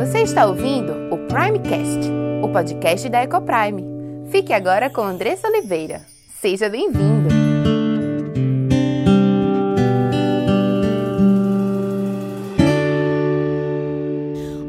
Você 0.00 0.22
está 0.22 0.46
ouvindo 0.46 0.94
o 1.14 1.18
Primecast, 1.28 2.10
o 2.42 2.48
podcast 2.48 3.06
da 3.10 3.22
Ecoprime. 3.22 3.84
Fique 4.30 4.50
agora 4.50 4.88
com 4.88 5.02
Andressa 5.02 5.46
Oliveira. 5.46 6.00
Seja 6.40 6.70
bem-vindo! 6.70 7.28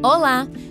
Olá, 0.04 0.49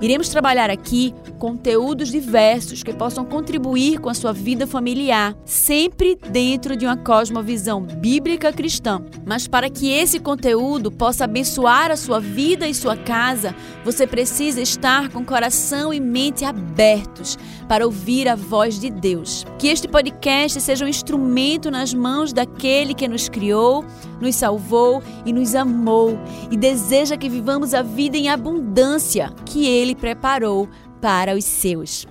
Iremos 0.00 0.28
trabalhar 0.28 0.70
aqui 0.70 1.14
conteúdos 1.38 2.10
diversos 2.10 2.82
que 2.82 2.92
possam 2.92 3.24
contribuir 3.24 3.98
com 4.00 4.08
a 4.08 4.14
sua 4.14 4.32
vida 4.32 4.66
familiar, 4.66 5.36
sempre 5.44 6.18
dentro 6.30 6.76
de 6.76 6.86
uma 6.86 6.96
cosmovisão 6.96 7.82
bíblica 7.82 8.52
cristã. 8.52 9.02
Mas 9.24 9.46
para 9.46 9.70
que 9.70 9.90
esse 9.90 10.18
conteúdo 10.18 10.90
possa 10.90 11.24
abençoar 11.24 11.90
a 11.90 11.96
sua 11.96 12.18
vida 12.18 12.66
e 12.66 12.74
sua 12.74 12.96
casa, 12.96 13.54
você 13.84 14.06
precisa 14.06 14.60
estar 14.60 15.10
com 15.10 15.24
coração 15.24 15.92
e 15.92 16.00
mente 16.00 16.44
abertos 16.44 17.38
para 17.68 17.84
ouvir 17.84 18.28
a 18.28 18.34
voz 18.34 18.80
de 18.80 18.90
Deus. 18.90 19.44
Que 19.58 19.68
este 19.68 19.86
podcast 19.86 20.60
seja 20.60 20.84
um 20.84 20.88
instrumento 20.88 21.70
nas 21.70 21.92
mãos 21.92 22.32
daquele 22.32 22.94
que 22.94 23.08
nos 23.08 23.28
criou, 23.28 23.84
nos 24.20 24.36
salvou 24.36 25.02
e 25.24 25.32
nos 25.32 25.54
amou 25.54 26.18
e 26.50 26.56
deseja 26.56 27.16
que 27.16 27.28
vivamos 27.28 27.74
a 27.74 27.82
vida 27.82 28.16
em 28.16 28.28
abundância 28.28 29.32
que 29.44 29.66
ele 29.66 29.83
preparou 29.92 30.68
para 31.00 31.34
os 31.34 31.44
seus. 31.44 32.06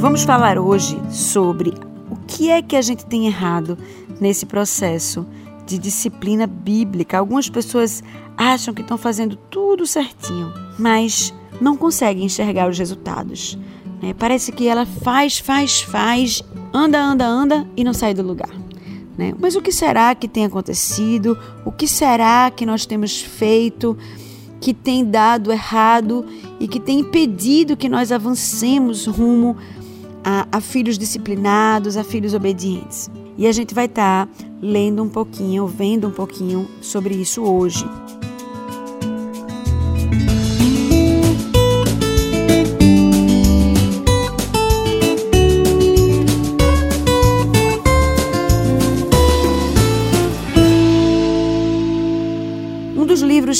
Vamos 0.00 0.22
falar 0.22 0.58
hoje 0.58 0.98
sobre 1.10 1.74
o 2.10 2.16
que 2.26 2.48
é 2.48 2.62
que 2.62 2.74
a 2.74 2.82
gente 2.82 3.04
tem 3.04 3.26
errado 3.26 3.76
nesse 4.18 4.46
processo 4.46 5.26
de 5.66 5.78
disciplina 5.78 6.46
bíblica. 6.46 7.18
Algumas 7.18 7.48
pessoas 7.48 8.02
acham 8.36 8.72
que 8.72 8.80
estão 8.80 8.98
fazendo 8.98 9.36
tudo 9.36 9.86
certinho, 9.86 10.52
mas 10.78 11.32
não 11.60 11.76
conseguem 11.76 12.24
enxergar 12.24 12.68
os 12.68 12.78
resultados. 12.78 13.58
Né? 14.02 14.14
Parece 14.18 14.52
que 14.52 14.66
ela 14.66 14.86
faz, 14.86 15.38
faz, 15.38 15.82
faz, 15.82 16.42
anda, 16.72 17.00
anda, 17.02 17.26
anda 17.26 17.66
e 17.76 17.84
não 17.84 17.92
sai 17.92 18.14
do 18.14 18.22
lugar. 18.22 18.50
Né? 19.16 19.34
Mas 19.38 19.54
o 19.54 19.60
que 19.60 19.72
será 19.72 20.14
que 20.14 20.26
tem 20.26 20.44
acontecido? 20.44 21.38
O 21.64 21.70
que 21.70 21.86
será 21.86 22.50
que 22.50 22.64
nós 22.64 22.86
temos 22.86 23.20
feito 23.20 23.96
que 24.60 24.74
tem 24.74 25.04
dado 25.04 25.52
errado 25.52 26.24
e 26.58 26.66
que 26.66 26.80
tem 26.80 27.00
impedido 27.00 27.76
que 27.76 27.88
nós 27.88 28.12
avancemos 28.12 29.06
rumo 29.06 29.56
a, 30.24 30.46
a 30.52 30.60
filhos 30.60 30.98
disciplinados, 30.98 31.96
a 31.96 32.04
filhos 32.04 32.34
obedientes? 32.34 33.10
E 33.36 33.46
a 33.46 33.52
gente 33.52 33.74
vai 33.74 33.86
estar 33.86 34.26
tá 34.26 34.32
lendo 34.60 35.02
um 35.02 35.08
pouquinho, 35.08 35.66
vendo 35.66 36.08
um 36.08 36.12
pouquinho 36.12 36.68
sobre 36.80 37.14
isso 37.14 37.42
hoje. 37.42 37.86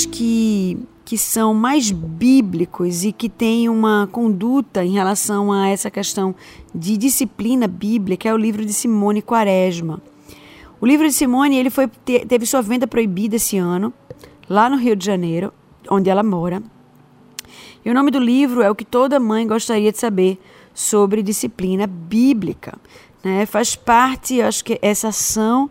Livros 0.01 0.05
que, 0.05 0.77
que 1.05 1.17
são 1.17 1.53
mais 1.53 1.91
bíblicos 1.91 3.03
e 3.03 3.11
que 3.11 3.29
têm 3.29 3.69
uma 3.69 4.07
conduta 4.11 4.83
em 4.83 4.93
relação 4.93 5.51
a 5.51 5.67
essa 5.67 5.91
questão 5.91 6.33
de 6.73 6.97
disciplina 6.97 7.67
bíblica 7.67 8.29
é 8.29 8.33
o 8.33 8.37
livro 8.37 8.65
de 8.65 8.73
Simone 8.73 9.21
Quaresma. 9.21 10.01
O 10.79 10.85
livro 10.85 11.07
de 11.07 11.13
Simone 11.13 11.57
ele 11.57 11.69
foi, 11.69 11.87
teve 11.87 12.45
sua 12.45 12.61
venda 12.61 12.87
proibida 12.87 13.35
esse 13.35 13.57
ano, 13.57 13.93
lá 14.49 14.69
no 14.69 14.77
Rio 14.77 14.95
de 14.95 15.05
Janeiro, 15.05 15.53
onde 15.89 16.09
ela 16.09 16.23
mora. 16.23 16.63
E 17.83 17.89
o 17.89 17.93
nome 17.93 18.11
do 18.11 18.19
livro 18.19 18.61
é 18.61 18.69
o 18.69 18.75
que 18.75 18.85
toda 18.85 19.19
mãe 19.19 19.45
gostaria 19.45 19.91
de 19.91 19.99
saber 19.99 20.39
sobre 20.73 21.21
disciplina 21.21 21.85
bíblica. 21.85 22.77
Né? 23.23 23.45
Faz 23.45 23.75
parte, 23.75 24.41
acho 24.41 24.63
que 24.63 24.79
essa 24.81 25.09
ação 25.09 25.69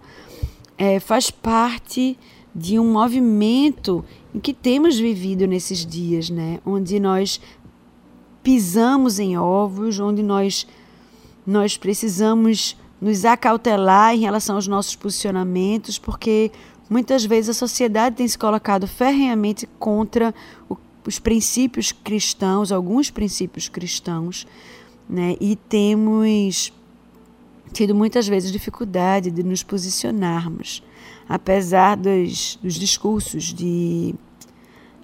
é, 0.78 1.00
faz 1.00 1.30
parte 1.30 2.16
de 2.54 2.78
um 2.78 2.92
movimento 2.92 4.04
em 4.34 4.40
que 4.40 4.52
temos 4.52 4.98
vivido 4.98 5.46
nesses 5.46 5.84
dias, 5.84 6.30
né? 6.30 6.60
Onde 6.64 7.00
nós 7.00 7.40
pisamos 8.42 9.18
em 9.18 9.36
ovos, 9.36 9.98
onde 9.98 10.22
nós 10.22 10.66
nós 11.46 11.76
precisamos 11.76 12.76
nos 13.00 13.24
acautelar 13.24 14.14
em 14.14 14.20
relação 14.20 14.56
aos 14.56 14.68
nossos 14.68 14.94
posicionamentos, 14.94 15.98
porque 15.98 16.52
muitas 16.88 17.24
vezes 17.24 17.50
a 17.50 17.54
sociedade 17.54 18.16
tem 18.16 18.28
se 18.28 18.38
colocado 18.38 18.86
ferrenhamente 18.86 19.66
contra 19.78 20.34
o, 20.68 20.76
os 21.06 21.18
princípios 21.18 21.92
cristãos, 21.92 22.70
alguns 22.70 23.10
princípios 23.10 23.68
cristãos, 23.68 24.46
né? 25.08 25.34
E 25.40 25.56
temos 25.56 26.72
tido 27.72 27.94
muitas 27.94 28.28
vezes 28.28 28.52
dificuldade 28.52 29.30
de 29.30 29.42
nos 29.42 29.62
posicionarmos 29.62 30.82
apesar 31.30 31.96
dos, 31.96 32.58
dos 32.60 32.74
discursos 32.74 33.54
de 33.54 34.16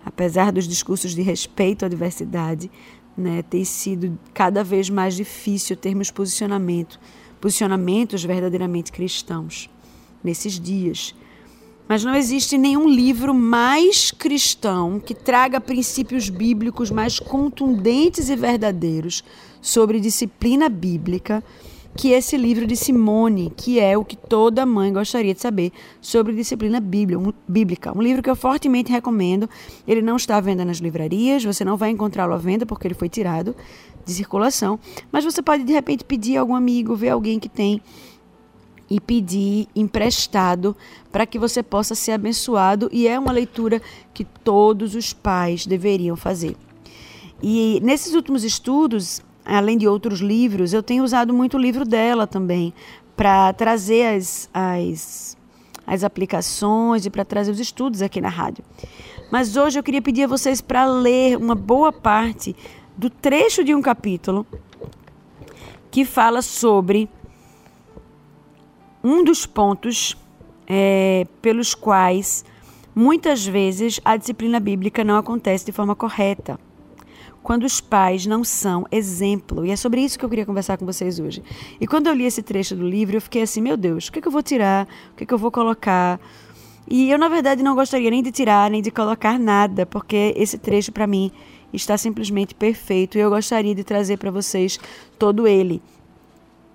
apesar 0.05 0.51
dos 0.51 0.67
discursos 0.67 1.15
de 1.15 1.23
respeito 1.23 1.85
à 1.85 1.89
diversidade, 1.89 2.69
né, 3.17 3.43
tem 3.43 3.65
sido 3.65 4.19
cada 4.35 4.65
vez 4.65 4.91
mais 4.91 5.15
difícil 5.15 5.77
termos 5.77 6.11
posicionamento, 6.11 6.99
posicionamentos 7.41 8.25
verdadeiramente 8.25 8.91
cristãos 8.91 9.71
nesses 10.23 10.59
dias. 10.59 11.15
Mas 11.89 12.03
não 12.03 12.15
existe 12.15 12.59
nenhum 12.59 12.89
livro 12.89 13.33
mais 13.33 14.11
cristão 14.11 14.99
que 14.99 15.15
traga 15.15 15.61
princípios 15.61 16.29
bíblicos 16.29 16.91
mais 16.91 17.21
contundentes 17.21 18.29
e 18.29 18.35
verdadeiros 18.35 19.23
sobre 19.61 20.01
disciplina 20.01 20.69
bíblica 20.69 21.43
que 21.97 22.12
esse 22.12 22.37
livro 22.37 22.67
de 22.67 22.77
Simone, 22.77 23.51
que 23.57 23.81
é 23.81 23.97
o 23.97 24.05
que 24.05 24.17
toda 24.17 24.66
mãe 24.66 24.93
gostaria 24.93 25.33
de 25.33 25.41
saber 25.41 25.72
sobre 26.01 26.34
disciplina 26.34 26.78
bíblica. 26.78 27.97
Um 27.97 28.03
livro 28.03 28.22
que 28.22 28.28
eu 28.28 28.37
fortemente 28.37 28.93
recomendo. 28.93 29.48
Ele 29.89 30.03
não 30.03 30.16
está 30.16 30.37
à 30.37 30.41
venda 30.41 30.65
nas 30.65 30.77
livrarias, 30.77 31.43
você 31.43 31.65
não 31.65 31.77
vai 31.77 31.91
encontrá-lo 31.91 32.34
à 32.34 32.37
venda 32.37 32.66
porque 32.66 32.87
ele 32.87 32.95
foi 32.95 33.09
tirado 33.09 33.57
de 34.04 34.13
circulação, 34.13 34.78
mas 35.10 35.25
você 35.25 35.43
pode 35.43 35.65
de 35.65 35.72
repente 35.72 36.04
pedir 36.04 36.37
a 36.37 36.41
algum 36.41 36.54
amigo, 36.54 36.95
ver 36.95 37.09
alguém 37.09 37.41
que 37.41 37.48
tem 37.48 37.81
e 38.89 39.01
pedir 39.01 39.66
emprestado 39.75 40.77
para 41.10 41.27
que 41.27 41.41
você 41.41 41.60
possa 41.60 41.95
ser 41.95 42.13
abençoado 42.13 42.89
e 42.93 43.09
é 43.09 43.19
uma 43.19 43.33
leitura 43.33 43.83
que 44.15 44.22
todos 44.25 44.95
os 44.95 45.13
pais 45.13 45.66
deveriam 45.66 46.15
fazer. 46.15 46.57
E 47.43 47.81
nesses 47.83 48.15
últimos 48.15 48.45
estudos, 48.45 49.21
além 49.47 49.78
de 49.78 49.87
outros 49.87 50.21
livros, 50.21 50.72
eu 50.72 50.83
tenho 50.83 51.04
usado 51.04 51.33
muito 51.33 51.57
o 51.57 51.60
livro 51.60 51.84
dela 51.84 52.27
também 52.27 52.75
para 53.16 53.53
trazer 53.53 54.16
as, 54.16 54.51
as, 54.53 55.37
as 55.87 56.04
aplicações 56.04 57.07
e 57.07 57.10
para 57.10 57.25
trazer 57.25 57.53
os 57.53 57.60
estudos 57.60 58.03
aqui 58.03 58.21
na 58.21 58.28
rádio. 58.28 58.65
Mas 59.31 59.57
hoje 59.57 59.78
eu 59.78 59.83
queria 59.83 60.03
pedir 60.03 60.25
a 60.25 60.27
vocês 60.27 60.60
para 60.60 60.84
ler 60.84 61.37
uma 61.37 61.54
boa 61.54 61.93
parte 61.93 62.54
do 62.97 63.09
trecho 63.09 63.65
de 63.65 63.75
um 63.75 63.81
capítulo 63.81 64.47
que 65.91 66.04
fala 66.04 66.43
sobre 66.43 67.09
um 69.03 69.25
dos 69.25 69.47
pontos 69.47 70.16
é, 70.66 71.27
pelos 71.41 71.75
quais 71.75 72.45
muitas 72.95 73.47
vezes 73.47 74.01
a 74.04 74.16
disciplina 74.16 74.59
bíblica 74.59 75.04
não 75.04 75.16
acontece 75.16 75.65
de 75.65 75.72
forma 75.72 75.95
correta. 75.95 76.59
Quando 77.47 77.63
os 77.63 77.81
pais 77.81 78.27
não 78.27 78.43
são 78.43 78.89
exemplo. 78.91 79.65
E 79.65 79.71
é 79.71 79.77
sobre 79.77 80.01
isso 80.01 80.19
que 80.19 80.25
eu 80.25 80.28
queria 80.28 80.45
conversar 80.45 80.77
com 80.77 80.84
vocês 80.84 81.21
hoje. 81.21 81.45
E 81.81 81.87
quando 81.87 82.09
eu 82.09 82.13
li 82.13 82.25
esse 82.25 82.43
trecho 82.43 82.75
do 82.75 82.84
livro, 82.84 83.19
eu 83.19 83.21
fiquei 83.21 83.43
assim: 83.43 83.60
meu 83.60 83.77
Deus, 83.77 84.09
o 84.09 84.13
que, 84.13 84.19
é 84.19 84.22
que 84.22 84.27
eu 84.27 84.33
vou 84.33 84.43
tirar? 84.43 84.89
O 85.13 85.15
que, 85.15 85.22
é 85.22 85.27
que 85.28 85.33
eu 85.33 85.39
vou 85.39 85.53
colocar? 85.53 86.19
E 86.91 87.09
eu, 87.09 87.16
na 87.16 87.28
verdade, 87.28 87.63
não 87.63 87.77
gostaria 87.77 88.10
nem 88.10 88.21
de 88.21 88.33
tirar, 88.33 88.69
nem 88.69 88.83
de 88.83 88.91
colocar 88.91 89.39
nada, 89.39 89.87
porque 89.87 90.34
esse 90.37 90.59
trecho, 90.59 90.91
para 90.91 91.07
mim, 91.07 91.31
está 91.72 91.97
simplesmente 91.97 92.53
perfeito 92.53 93.16
e 93.16 93.21
eu 93.21 93.31
gostaria 93.31 93.77
de 93.77 93.84
trazer 93.84 94.16
para 94.16 94.33
vocês 94.33 94.77
todo 95.16 95.47
ele. 95.47 95.81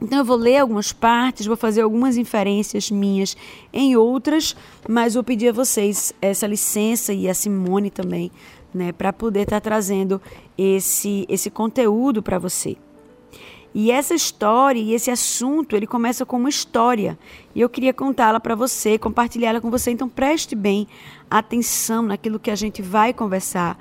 Então 0.01 0.17
eu 0.17 0.25
vou 0.25 0.35
ler 0.35 0.57
algumas 0.57 0.91
partes, 0.91 1.45
vou 1.45 1.55
fazer 1.55 1.81
algumas 1.81 2.17
inferências 2.17 2.89
minhas 2.89 3.37
em 3.71 3.95
outras, 3.95 4.55
mas 4.89 5.13
vou 5.13 5.23
pedir 5.23 5.49
a 5.49 5.53
vocês 5.53 6.11
essa 6.19 6.47
licença 6.47 7.13
e 7.13 7.29
a 7.29 7.33
Simone 7.35 7.91
também, 7.91 8.31
né, 8.73 8.91
para 8.91 9.13
poder 9.13 9.41
estar 9.41 9.57
tá 9.57 9.61
trazendo 9.61 10.19
esse 10.57 11.25
esse 11.29 11.51
conteúdo 11.51 12.23
para 12.23 12.39
você. 12.39 12.75
E 13.73 13.89
essa 13.89 14.13
história 14.13 14.79
e 14.79 14.93
esse 14.93 15.09
assunto, 15.09 15.75
ele 15.75 15.87
começa 15.87 16.25
como 16.25 16.47
história. 16.47 17.17
E 17.55 17.61
eu 17.61 17.69
queria 17.69 17.93
contá-la 17.93 18.37
para 18.37 18.53
você, 18.53 18.97
compartilhá-la 18.97 19.61
com 19.61 19.71
você. 19.71 19.91
Então 19.91 20.09
preste 20.09 20.55
bem 20.55 20.87
atenção 21.29 22.01
naquilo 22.03 22.37
que 22.37 22.51
a 22.51 22.55
gente 22.55 22.81
vai 22.81 23.13
conversar 23.13 23.79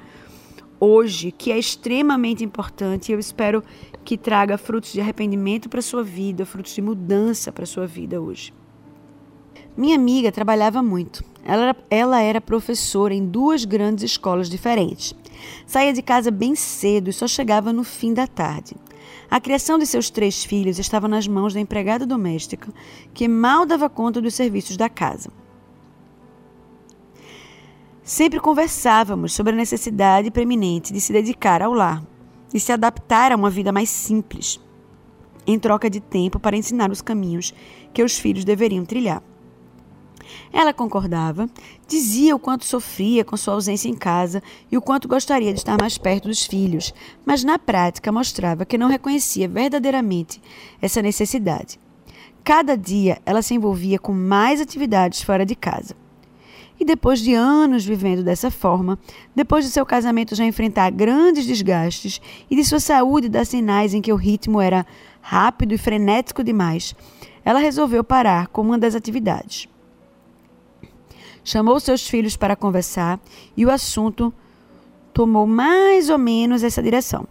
hoje, 0.79 1.33
que 1.33 1.51
é 1.51 1.59
extremamente 1.59 2.45
importante. 2.45 3.11
Eu 3.11 3.19
espero 3.19 3.65
que 4.11 4.19
traga 4.19 4.59
frutos 4.59 4.93
de 4.93 5.01
arrependimento 5.01 5.69
para 5.69 5.81
sua 5.81 6.03
vida, 6.03 6.45
frutos 6.45 6.75
de 6.75 6.83
mudança 6.83 7.53
para 7.53 7.65
sua 7.65 7.87
vida 7.87 8.21
hoje. 8.21 8.53
Minha 9.77 9.95
amiga 9.95 10.33
trabalhava 10.33 10.83
muito. 10.83 11.23
Ela 11.45 11.63
era, 11.63 11.77
ela 11.89 12.21
era 12.21 12.41
professora 12.41 13.15
em 13.15 13.25
duas 13.25 13.65
grandes 13.65 14.03
escolas 14.03 14.51
diferentes. 14.51 15.15
Saía 15.65 15.93
de 15.93 16.03
casa 16.03 16.29
bem 16.33 16.57
cedo 16.57 17.09
e 17.09 17.13
só 17.13 17.29
chegava 17.29 17.73
no 17.73 17.85
fim 17.85 18.13
da 18.13 18.27
tarde. 18.27 18.75
A 19.31 19.41
criação 19.41 19.79
de 19.79 19.87
seus 19.87 20.11
três 20.11 20.45
filhos 20.45 20.81
estava 20.81 21.07
nas 21.07 21.29
mãos 21.29 21.55
da 21.55 21.61
empregada 21.61 22.05
doméstica, 22.05 22.73
que 23.15 23.29
mal 23.29 23.65
dava 23.65 23.89
conta 23.89 24.21
dos 24.21 24.35
serviços 24.35 24.77
da 24.77 24.89
casa. 24.89 25.31
Sempre 28.03 28.41
conversávamos 28.41 29.33
sobre 29.33 29.53
a 29.53 29.57
necessidade 29.57 30.33
preeminente 30.33 30.93
de 30.93 31.01
se 31.01 31.13
dedicar 31.13 31.63
ao 31.63 31.73
lar, 31.73 32.03
e 32.53 32.61
se 32.61 32.73
adaptar 32.73 33.33
a 33.33 33.37
uma 33.37 33.51
vida 33.51 33.73
mais 33.73 33.91
simples, 33.91 34.61
em 35.47 35.59
troca 35.59 35.89
de 35.89 36.01
tempo 36.01 36.39
para 36.39 36.57
ensinar 36.57 36.91
os 36.91 37.01
caminhos 37.01 37.55
que 37.93 38.03
os 38.03 38.19
filhos 38.19 38.45
deveriam 38.45 38.85
trilhar. 38.85 39.23
Ela 40.53 40.73
concordava, 40.73 41.49
dizia 41.89 42.35
o 42.35 42.39
quanto 42.39 42.65
sofria 42.65 43.25
com 43.25 43.37
sua 43.37 43.55
ausência 43.55 43.89
em 43.89 43.95
casa 43.95 44.43
e 44.71 44.77
o 44.77 44.83
quanto 44.83 45.09
gostaria 45.09 45.53
de 45.53 45.59
estar 45.59 45.77
mais 45.81 45.99
perto 45.99 46.29
dos 46.29 46.45
filhos, 46.45 46.95
mas 47.25 47.45
na 47.45 47.59
prática 47.59 48.13
mostrava 48.13 48.65
que 48.65 48.79
não 48.79 48.89
reconhecia 48.89 49.49
verdadeiramente 49.49 50.41
essa 50.81 51.03
necessidade. 51.03 51.79
Cada 52.43 52.77
dia 52.77 53.21
ela 53.27 53.43
se 53.43 53.55
envolvia 53.55 53.99
com 53.99 54.13
mais 54.13 54.61
atividades 54.61 55.23
fora 55.23 55.45
de 55.45 55.55
casa. 55.55 55.95
E 56.81 56.85
depois 56.85 57.21
de 57.21 57.35
anos 57.35 57.85
vivendo 57.85 58.25
dessa 58.25 58.51
forma, 58.51 58.99
depois 59.37 59.67
de 59.67 59.71
seu 59.71 59.85
casamento 59.85 60.35
já 60.35 60.47
enfrentar 60.47 60.91
grandes 60.91 61.45
desgastes 61.45 62.23
e 62.51 62.57
de 62.57 62.65
sua 62.65 62.81
saúde 62.81 63.29
dar 63.29 63.45
sinais 63.45 63.93
em 63.93 64.01
que 64.01 64.11
o 64.11 64.17
ritmo 64.17 64.63
era 64.63 64.87
rápido 65.21 65.75
e 65.75 65.79
frenético 65.79 66.43
demais, 66.43 66.97
ela 67.45 67.59
resolveu 67.61 68.03
parar 68.03 68.49
com 68.49 68.63
uma 68.63 68.79
das 68.79 68.95
atividades. 68.95 69.69
Chamou 71.45 71.79
seus 71.79 72.09
filhos 72.09 72.35
para 72.35 72.57
conversar 72.57 73.21
e 73.55 73.67
o 73.67 73.71
assunto 73.71 74.33
tomou 75.13 75.47
mais 75.47 76.09
ou 76.09 76.17
menos 76.17 76.63
essa 76.63 76.83
direção. 76.83 77.27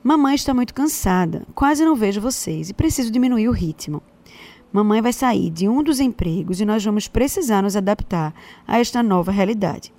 Mamãe 0.00 0.36
está 0.36 0.54
muito 0.54 0.72
cansada, 0.72 1.44
quase 1.56 1.84
não 1.84 1.96
vejo 1.96 2.20
vocês 2.20 2.70
e 2.70 2.74
preciso 2.74 3.10
diminuir 3.10 3.48
o 3.48 3.52
ritmo. 3.52 4.00
Mamãe 4.72 5.02
vai 5.02 5.12
sair 5.12 5.50
de 5.50 5.68
um 5.68 5.82
dos 5.82 5.98
empregos 5.98 6.60
e 6.60 6.64
nós 6.64 6.84
vamos 6.84 7.08
precisar 7.08 7.62
nos 7.62 7.74
adaptar 7.74 8.32
a 8.66 8.78
esta 8.78 9.02
nova 9.02 9.32
realidade. 9.32 9.92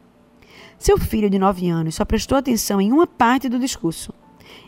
Seu 0.80 0.98
filho 0.98 1.30
de 1.30 1.38
nove 1.38 1.70
anos 1.70 1.96
só 1.96 2.06
prestou 2.06 2.38
atenção 2.38 2.80
em 2.80 2.92
uma 2.92 3.06
parte 3.06 3.50
do 3.50 3.60
discurso 3.60 4.14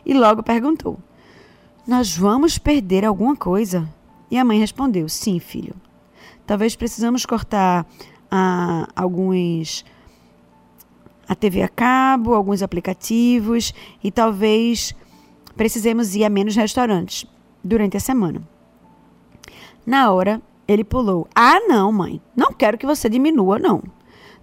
e 0.06 0.14
logo 0.14 0.44
perguntou: 0.44 1.00
Nós 1.88 2.16
vamos 2.16 2.58
perder 2.58 3.06
alguma 3.06 3.36
coisa? 3.36 3.90
E 4.30 4.38
a 4.38 4.44
mãe 4.44 4.60
respondeu: 4.60 5.08
Sim, 5.08 5.40
filho. 5.40 5.74
Talvez 6.46 6.76
precisamos 6.76 7.26
cortar 7.26 7.86
ah, 8.30 8.88
alguns 8.96 9.86
a 11.28 11.36
TV 11.36 11.62
a 11.62 11.70
cabo, 11.70 12.34
alguns 12.34 12.62
aplicativos 12.62 13.74
e 14.04 14.12
talvez 14.12 14.94
precisemos 15.56 16.14
ir 16.14 16.26
a 16.26 16.30
menos 16.30 16.56
restaurantes 16.56 17.26
durante 17.64 17.96
a 17.96 18.00
semana. 18.00 18.53
Na 19.86 20.12
hora, 20.12 20.42
ele 20.68 20.84
pulou. 20.84 21.28
Ah, 21.36 21.60
não, 21.68 21.92
mãe. 21.92 22.22
Não 22.36 22.54
quero 22.54 22.78
que 22.78 22.86
você 22.86 23.10
diminua, 23.10 23.60
não. 23.60 23.84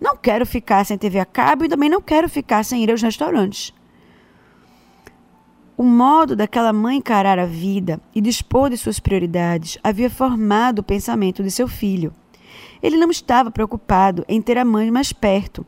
Não 0.00 0.16
quero 0.16 0.46
ficar 0.46 0.84
sem 0.84 0.96
TV 0.96 1.18
a 1.18 1.24
cabo 1.24 1.64
e 1.64 1.68
também 1.68 1.90
não 1.90 2.00
quero 2.00 2.28
ficar 2.28 2.64
sem 2.64 2.82
ir 2.82 2.90
aos 2.90 3.02
restaurantes. 3.02 3.72
O 5.76 5.82
modo 5.82 6.36
daquela 6.36 6.72
mãe 6.72 6.98
encarar 6.98 7.38
a 7.38 7.46
vida 7.46 8.00
e 8.14 8.20
dispor 8.20 8.68
de 8.68 8.76
suas 8.76 9.00
prioridades 9.00 9.78
havia 9.82 10.10
formado 10.10 10.80
o 10.80 10.82
pensamento 10.82 11.42
de 11.42 11.50
seu 11.50 11.66
filho. 11.66 12.12
Ele 12.82 12.96
não 12.96 13.10
estava 13.10 13.50
preocupado 13.50 14.24
em 14.28 14.42
ter 14.42 14.58
a 14.58 14.64
mãe 14.64 14.90
mais 14.90 15.12
perto. 15.12 15.64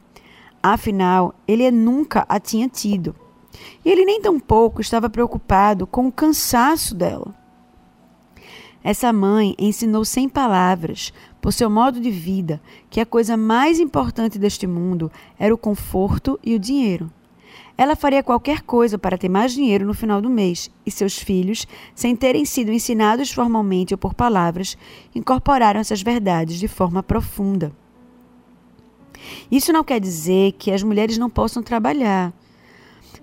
Afinal, 0.62 1.34
ele 1.48 1.70
nunca 1.70 2.26
a 2.28 2.38
tinha 2.38 2.68
tido. 2.68 3.14
E 3.84 3.90
ele 3.90 4.04
nem 4.04 4.20
tampouco 4.20 4.80
estava 4.80 5.08
preocupado 5.08 5.86
com 5.86 6.06
o 6.06 6.12
cansaço 6.12 6.94
dela. 6.94 7.34
Essa 8.84 9.12
mãe 9.12 9.54
ensinou 9.58 10.04
sem 10.04 10.28
palavras, 10.28 11.12
por 11.40 11.52
seu 11.52 11.70
modo 11.70 12.00
de 12.00 12.10
vida, 12.10 12.60
que 12.90 13.00
a 13.00 13.06
coisa 13.06 13.36
mais 13.36 13.78
importante 13.78 14.38
deste 14.38 14.66
mundo 14.66 15.10
era 15.38 15.54
o 15.54 15.58
conforto 15.58 16.38
e 16.42 16.54
o 16.54 16.58
dinheiro. 16.58 17.10
Ela 17.78 17.96
faria 17.96 18.22
qualquer 18.22 18.62
coisa 18.62 18.98
para 18.98 19.16
ter 19.16 19.28
mais 19.28 19.52
dinheiro 19.52 19.86
no 19.86 19.94
final 19.94 20.20
do 20.20 20.28
mês, 20.28 20.70
e 20.84 20.90
seus 20.90 21.16
filhos, 21.16 21.66
sem 21.94 22.14
terem 22.14 22.44
sido 22.44 22.72
ensinados 22.72 23.32
formalmente 23.32 23.94
ou 23.94 23.98
por 23.98 24.14
palavras, 24.14 24.76
incorporaram 25.14 25.80
essas 25.80 26.02
verdades 26.02 26.58
de 26.58 26.68
forma 26.68 27.02
profunda. 27.02 27.72
Isso 29.50 29.72
não 29.72 29.84
quer 29.84 30.00
dizer 30.00 30.52
que 30.52 30.70
as 30.70 30.82
mulheres 30.82 31.16
não 31.18 31.30
possam 31.30 31.62
trabalhar. 31.62 32.32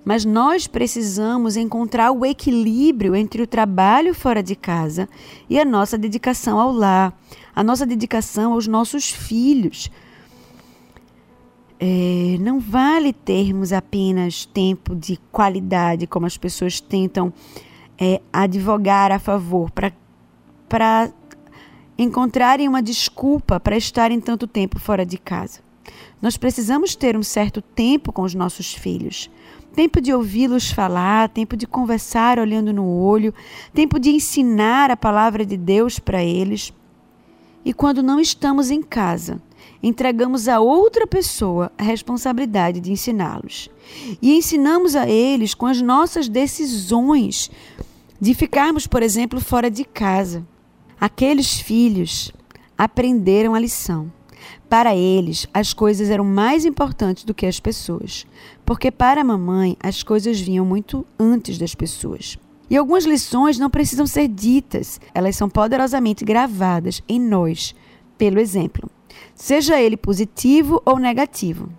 Mas 0.04 0.26
nós 0.26 0.66
precisamos 0.66 1.58
encontrar 1.58 2.12
o 2.12 2.26
equilíbrio 2.26 3.16
entre 3.16 3.42
o 3.42 3.48
trabalho 3.48 4.14
fora 4.14 4.42
de 4.42 4.56
casa 4.56 5.08
e 5.50 5.60
a 5.60 5.66
nossa 5.66 5.98
dedicação 5.98 6.60
ao 6.60 6.72
lar, 6.72 7.14
a 7.56 7.64
nossa 7.64 7.86
dedicação 7.86 8.54
aos 8.54 8.66
nossos 8.68 9.12
filhos. 9.12 9.92
É, 11.80 12.38
não 12.40 12.60
vale 12.60 13.14
termos 13.14 13.72
apenas 13.72 14.46
tempo 14.46 14.96
de 14.96 15.18
qualidade, 15.32 16.08
como 16.08 16.26
as 16.26 16.38
pessoas 16.38 16.80
tentam 16.80 17.32
é, 17.98 18.22
advogar 18.32 19.12
a 19.12 19.20
favor, 19.20 19.72
para 19.72 21.12
encontrarem 21.98 22.68
uma 22.68 22.82
desculpa 22.82 23.60
para 23.60 23.76
estarem 23.76 24.20
tanto 24.22 24.48
tempo 24.48 24.80
fora 24.80 25.06
de 25.06 25.18
casa. 25.18 25.60
Nós 26.22 26.38
precisamos 26.38 26.96
ter 26.96 27.18
um 27.18 27.24
certo 27.24 27.62
tempo 27.62 28.12
com 28.12 28.24
os 28.24 28.34
nossos 28.34 28.74
filhos 28.74 29.30
tempo 29.76 30.02
de 30.02 30.14
ouvi-los 30.14 30.72
falar, 30.72 31.30
tempo 31.30 31.56
de 31.56 31.66
conversar 31.66 32.40
olhando 32.40 32.74
no 32.74 32.86
olho, 32.86 33.34
tempo 33.74 34.00
de 34.00 34.10
ensinar 34.10 34.92
a 34.92 34.98
palavra 34.98 35.46
de 35.46 35.56
Deus 35.58 36.00
para 36.00 36.24
eles. 36.24 36.74
E 37.64 37.74
quando 37.74 38.04
não 38.04 38.20
estamos 38.20 38.72
em 38.72 38.82
casa, 38.82 39.42
entregamos 39.82 40.48
a 40.48 40.60
outra 40.60 41.06
pessoa 41.08 41.72
a 41.78 41.84
responsabilidade 41.84 42.80
de 42.80 42.92
ensiná-los. 42.92 43.70
E 44.22 44.36
ensinamos 44.36 44.96
a 44.96 45.08
eles 45.08 45.54
com 45.54 45.66
as 45.66 45.82
nossas 45.82 46.28
decisões 46.28 47.50
de 48.20 48.34
ficarmos, 48.34 48.86
por 48.86 49.02
exemplo, 49.02 49.40
fora 49.40 49.70
de 49.70 49.86
casa. 49.86 50.46
Aqueles 51.00 51.60
filhos 51.60 52.32
aprenderam 52.78 53.56
a 53.56 53.60
lição. 53.60 54.12
Para 54.70 54.96
eles, 54.96 55.48
as 55.54 55.74
coisas 55.74 56.10
eram 56.10 56.24
mais 56.24 56.66
importantes 56.66 57.24
do 57.24 57.34
que 57.34 57.46
as 57.46 57.60
pessoas, 57.60 58.26
porque 58.66 58.92
para 58.92 59.22
a 59.22 59.24
mamãe 59.24 59.76
as 59.82 60.04
coisas 60.04 60.40
vinham 60.40 60.66
muito 60.66 61.06
antes 61.20 61.58
das 61.58 61.74
pessoas. 61.74 62.38
E 62.70 62.78
algumas 62.78 63.04
lições 63.04 63.58
não 63.58 63.70
precisam 63.70 64.06
ser 64.06 64.28
ditas, 64.28 65.02
elas 65.14 65.36
são 65.36 65.50
poderosamente 65.50 66.24
gravadas 66.24 67.02
em 67.10 67.20
nós, 67.20 67.74
pelo 68.18 68.40
exemplo, 68.40 68.90
seja 69.34 69.82
ele 69.82 69.98
positivo 69.98 70.82
ou 70.86 71.00
negativo. 71.00 71.70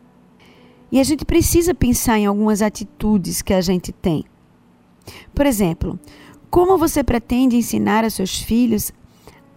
E 0.91 0.99
a 0.99 1.05
gente 1.05 1.25
precisa 1.25 1.73
pensar 1.73 2.19
em 2.19 2.27
algumas 2.27 2.61
atitudes 2.61 3.41
que 3.41 3.55
a 3.55 3.61
gente 3.61 3.93
tem. 3.93 4.25
Por 5.33 5.47
exemplo, 5.47 5.99
como 6.51 6.77
você 6.77 7.05
pretende 7.05 7.57
ensinar 7.57 8.05
a 8.05 8.11
seus 8.11 8.41
filhos 8.41 8.91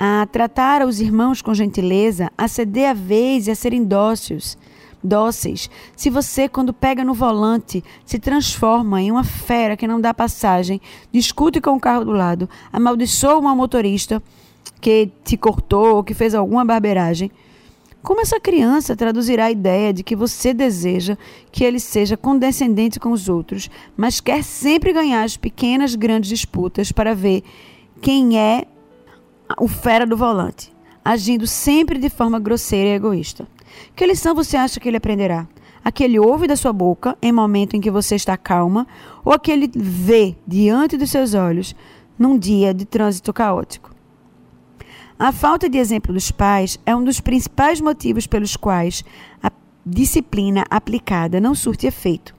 a 0.06 0.26
tratar 0.26 0.86
os 0.86 1.00
irmãos 1.00 1.42
com 1.42 1.54
gentileza, 1.54 2.30
a 2.38 2.46
ceder 2.46 2.90
a 2.90 2.94
vez 2.94 3.48
e 3.48 3.52
a 3.52 3.56
serem 3.56 3.86
dóceis, 3.86 4.58
dóceis. 5.02 5.70
Se 5.96 6.10
você, 6.10 6.50
quando 6.50 6.74
pega 6.74 7.06
no 7.06 7.14
volante, 7.14 7.82
se 8.06 8.20
transforma 8.20 9.02
em 9.02 9.10
uma 9.10 9.24
fera 9.24 9.78
que 9.78 9.88
não 9.88 10.02
dá 10.02 10.14
passagem, 10.14 10.82
discute 11.10 11.62
com 11.62 11.70
o 11.72 11.80
carro 11.80 12.04
do 12.04 12.12
lado, 12.12 12.50
amaldiçoa 12.74 13.40
uma 13.40 13.56
motorista 13.56 14.22
que 14.82 15.10
te 15.24 15.38
cortou 15.38 15.96
ou 15.96 16.04
que 16.04 16.14
fez 16.14 16.36
alguma 16.36 16.66
barbeiragem, 16.66 17.32
como 18.02 18.20
essa 18.20 18.42
criança 18.42 18.98
traduzirá 18.98 19.46
a 19.46 19.52
ideia 19.52 19.94
de 19.94 20.04
que 20.04 20.18
você 20.18 20.54
deseja 20.54 21.18
que 21.50 21.64
ele 21.64 21.80
seja 21.80 22.18
condescendente 22.18 23.00
com 23.00 23.14
os 23.14 23.30
outros, 23.30 23.70
mas 23.96 24.20
quer 24.20 24.44
sempre 24.44 24.92
ganhar 24.92 25.24
as 25.24 25.38
pequenas, 25.38 25.96
grandes 25.96 26.30
disputas 26.30 26.92
para 26.92 27.16
ver 27.16 27.42
quem 28.02 28.38
é 28.38 28.66
o 29.58 29.68
fera 29.68 30.06
do 30.06 30.18
volante, 30.18 30.74
agindo 31.04 31.46
sempre 31.48 32.00
de 32.00 32.10
forma 32.10 32.40
grosseira 32.40 32.90
e 32.90 32.94
egoísta? 32.94 33.48
Que 33.96 34.06
lição 34.06 34.36
você 34.36 34.58
acha 34.58 34.80
que 34.80 34.88
ele 34.88 34.98
aprenderá? 34.98 35.48
A 35.84 35.92
que 35.92 36.04
ele 36.04 36.20
ouve 36.20 36.48
da 36.48 36.56
sua 36.56 36.72
boca 36.72 37.18
em 37.22 37.32
momento 37.32 37.76
em 37.76 37.82
que 37.82 37.92
você 37.92 38.16
está 38.16 38.38
calma, 38.38 38.88
ou 39.24 39.34
a 39.34 39.40
que 39.40 39.52
ele 39.52 39.70
vê 39.76 40.36
diante 40.48 40.98
dos 40.98 41.12
seus 41.12 41.34
olhos 41.34 41.76
num 42.18 42.38
dia 42.38 42.74
de 42.74 42.86
trânsito 42.86 43.34
caótico? 43.34 43.94
A 45.20 45.32
falta 45.32 45.70
de 45.70 45.78
exemplo 45.78 46.14
dos 46.14 46.32
pais 46.32 46.80
é 46.86 46.96
um 46.96 47.04
dos 47.04 47.20
principais 47.20 47.80
motivos 47.80 48.28
pelos 48.28 48.56
quais 48.56 49.04
a 49.42 49.52
disciplina 49.86 50.66
aplicada 50.70 51.40
não 51.40 51.54
surte 51.54 51.86
efeito. 51.86 52.34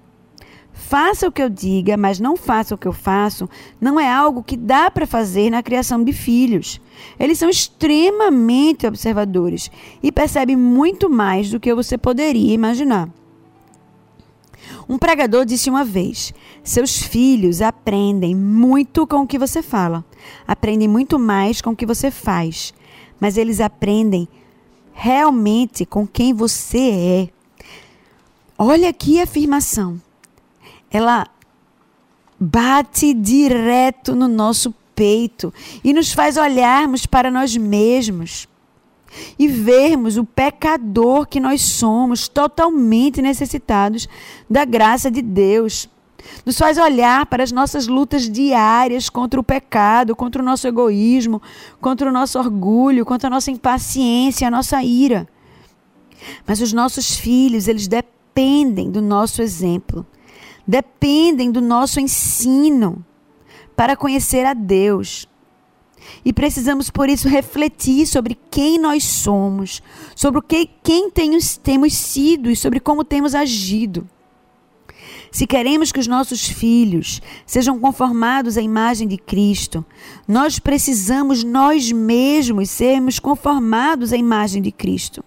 Faça 0.86 1.26
o 1.26 1.32
que 1.32 1.42
eu 1.42 1.48
diga, 1.48 1.96
mas 1.96 2.20
não 2.20 2.36
faça 2.36 2.74
o 2.74 2.78
que 2.78 2.86
eu 2.86 2.92
faço, 2.92 3.48
não 3.80 3.98
é 3.98 4.12
algo 4.12 4.42
que 4.42 4.54
dá 4.54 4.90
para 4.90 5.06
fazer 5.06 5.48
na 5.48 5.62
criação 5.62 6.04
de 6.04 6.12
filhos. 6.12 6.78
Eles 7.18 7.38
são 7.38 7.48
extremamente 7.48 8.86
observadores 8.86 9.70
e 10.02 10.12
percebem 10.12 10.56
muito 10.56 11.08
mais 11.08 11.50
do 11.50 11.58
que 11.58 11.74
você 11.74 11.96
poderia 11.96 12.52
imaginar. 12.52 13.08
Um 14.86 14.98
pregador 14.98 15.46
disse 15.46 15.70
uma 15.70 15.84
vez: 15.84 16.34
seus 16.62 17.02
filhos 17.02 17.62
aprendem 17.62 18.34
muito 18.34 19.06
com 19.06 19.22
o 19.22 19.26
que 19.26 19.38
você 19.38 19.62
fala, 19.62 20.04
aprendem 20.46 20.86
muito 20.86 21.18
mais 21.18 21.62
com 21.62 21.70
o 21.70 21.76
que 21.76 21.86
você 21.86 22.10
faz, 22.10 22.74
mas 23.18 23.38
eles 23.38 23.58
aprendem 23.58 24.28
realmente 24.92 25.86
com 25.86 26.06
quem 26.06 26.34
você 26.34 26.90
é. 26.90 27.28
Olha 28.58 28.90
a 28.90 29.22
afirmação. 29.22 29.98
Ela 30.94 31.26
bate 32.38 33.12
direto 33.12 34.14
no 34.14 34.28
nosso 34.28 34.72
peito 34.94 35.52
e 35.82 35.92
nos 35.92 36.12
faz 36.12 36.36
olharmos 36.36 37.04
para 37.04 37.32
nós 37.32 37.56
mesmos 37.56 38.46
e 39.36 39.48
vermos 39.48 40.16
o 40.16 40.24
pecador 40.24 41.26
que 41.26 41.40
nós 41.40 41.62
somos, 41.62 42.28
totalmente 42.28 43.20
necessitados 43.20 44.08
da 44.48 44.64
graça 44.64 45.10
de 45.10 45.20
Deus. 45.20 45.88
Nos 46.46 46.56
faz 46.56 46.78
olhar 46.78 47.26
para 47.26 47.42
as 47.42 47.50
nossas 47.50 47.88
lutas 47.88 48.30
diárias 48.30 49.10
contra 49.10 49.40
o 49.40 49.42
pecado, 49.42 50.14
contra 50.14 50.40
o 50.40 50.44
nosso 50.44 50.68
egoísmo, 50.68 51.42
contra 51.80 52.08
o 52.08 52.12
nosso 52.12 52.38
orgulho, 52.38 53.04
contra 53.04 53.26
a 53.26 53.30
nossa 53.30 53.50
impaciência, 53.50 54.46
a 54.46 54.50
nossa 54.50 54.80
ira. 54.80 55.26
Mas 56.46 56.60
os 56.60 56.72
nossos 56.72 57.16
filhos, 57.16 57.66
eles 57.66 57.88
dependem 57.88 58.92
do 58.92 59.02
nosso 59.02 59.42
exemplo, 59.42 60.06
dependem 60.66 61.50
do 61.50 61.60
nosso 61.60 62.00
ensino 62.00 63.04
para 63.76 63.96
conhecer 63.96 64.46
a 64.46 64.54
Deus. 64.54 65.28
E 66.24 66.32
precisamos, 66.32 66.90
por 66.90 67.08
isso, 67.08 67.28
refletir 67.28 68.06
sobre 68.06 68.36
quem 68.50 68.78
nós 68.78 69.04
somos, 69.04 69.82
sobre 70.14 70.38
o 70.38 70.42
que, 70.42 70.68
quem 70.82 71.10
temos, 71.10 71.56
temos 71.56 71.94
sido 71.94 72.50
e 72.50 72.56
sobre 72.56 72.80
como 72.80 73.04
temos 73.04 73.34
agido. 73.34 74.08
Se 75.30 75.46
queremos 75.46 75.90
que 75.90 75.98
os 75.98 76.06
nossos 76.06 76.46
filhos 76.46 77.20
sejam 77.44 77.78
conformados 77.78 78.56
à 78.56 78.62
imagem 78.62 79.08
de 79.08 79.18
Cristo, 79.18 79.84
nós 80.28 80.58
precisamos 80.58 81.42
nós 81.42 81.90
mesmos 81.90 82.70
sermos 82.70 83.18
conformados 83.18 84.12
à 84.12 84.16
imagem 84.16 84.62
de 84.62 84.70
Cristo. 84.70 85.24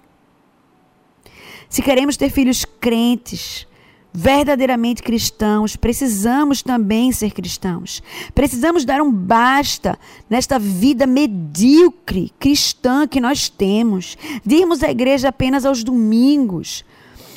Se 1.70 1.82
queremos 1.82 2.16
ter 2.16 2.30
filhos 2.30 2.64
crentes, 2.64 3.68
verdadeiramente 4.14 5.04
cristãos, 5.04 5.76
precisamos 5.76 6.64
também 6.64 7.12
ser 7.12 7.32
cristãos. 7.32 8.02
Precisamos 8.34 8.84
dar 8.84 9.02
um 9.02 9.12
basta 9.12 9.98
nesta 10.30 10.58
vida 10.58 11.06
medíocre 11.06 12.32
cristã 12.40 13.08
que 13.08 13.22
nós 13.22 13.50
temos, 13.50 14.18
de 14.46 14.56
irmos 14.56 14.82
à 14.82 14.90
igreja 14.90 15.30
apenas 15.30 15.66
aos 15.66 15.84
domingos, 15.84 16.84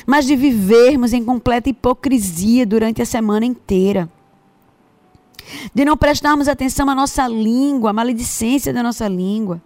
mas 0.07 0.27
de 0.27 0.35
vivermos 0.35 1.13
em 1.13 1.25
completa 1.25 1.69
hipocrisia 1.69 2.65
durante 2.65 3.03
a 3.03 3.07
semana 3.07 3.45
inteira. 3.45 4.09
De 5.75 5.85
não 5.85 5.97
prestarmos 5.97 6.49
atenção 6.49 6.89
à 6.89 6.95
nossa 6.95 7.27
língua, 7.27 7.91
à 7.91 7.93
maledicência 7.93 8.73
da 8.73 8.83
nossa 8.83 9.07
língua. 9.09 9.61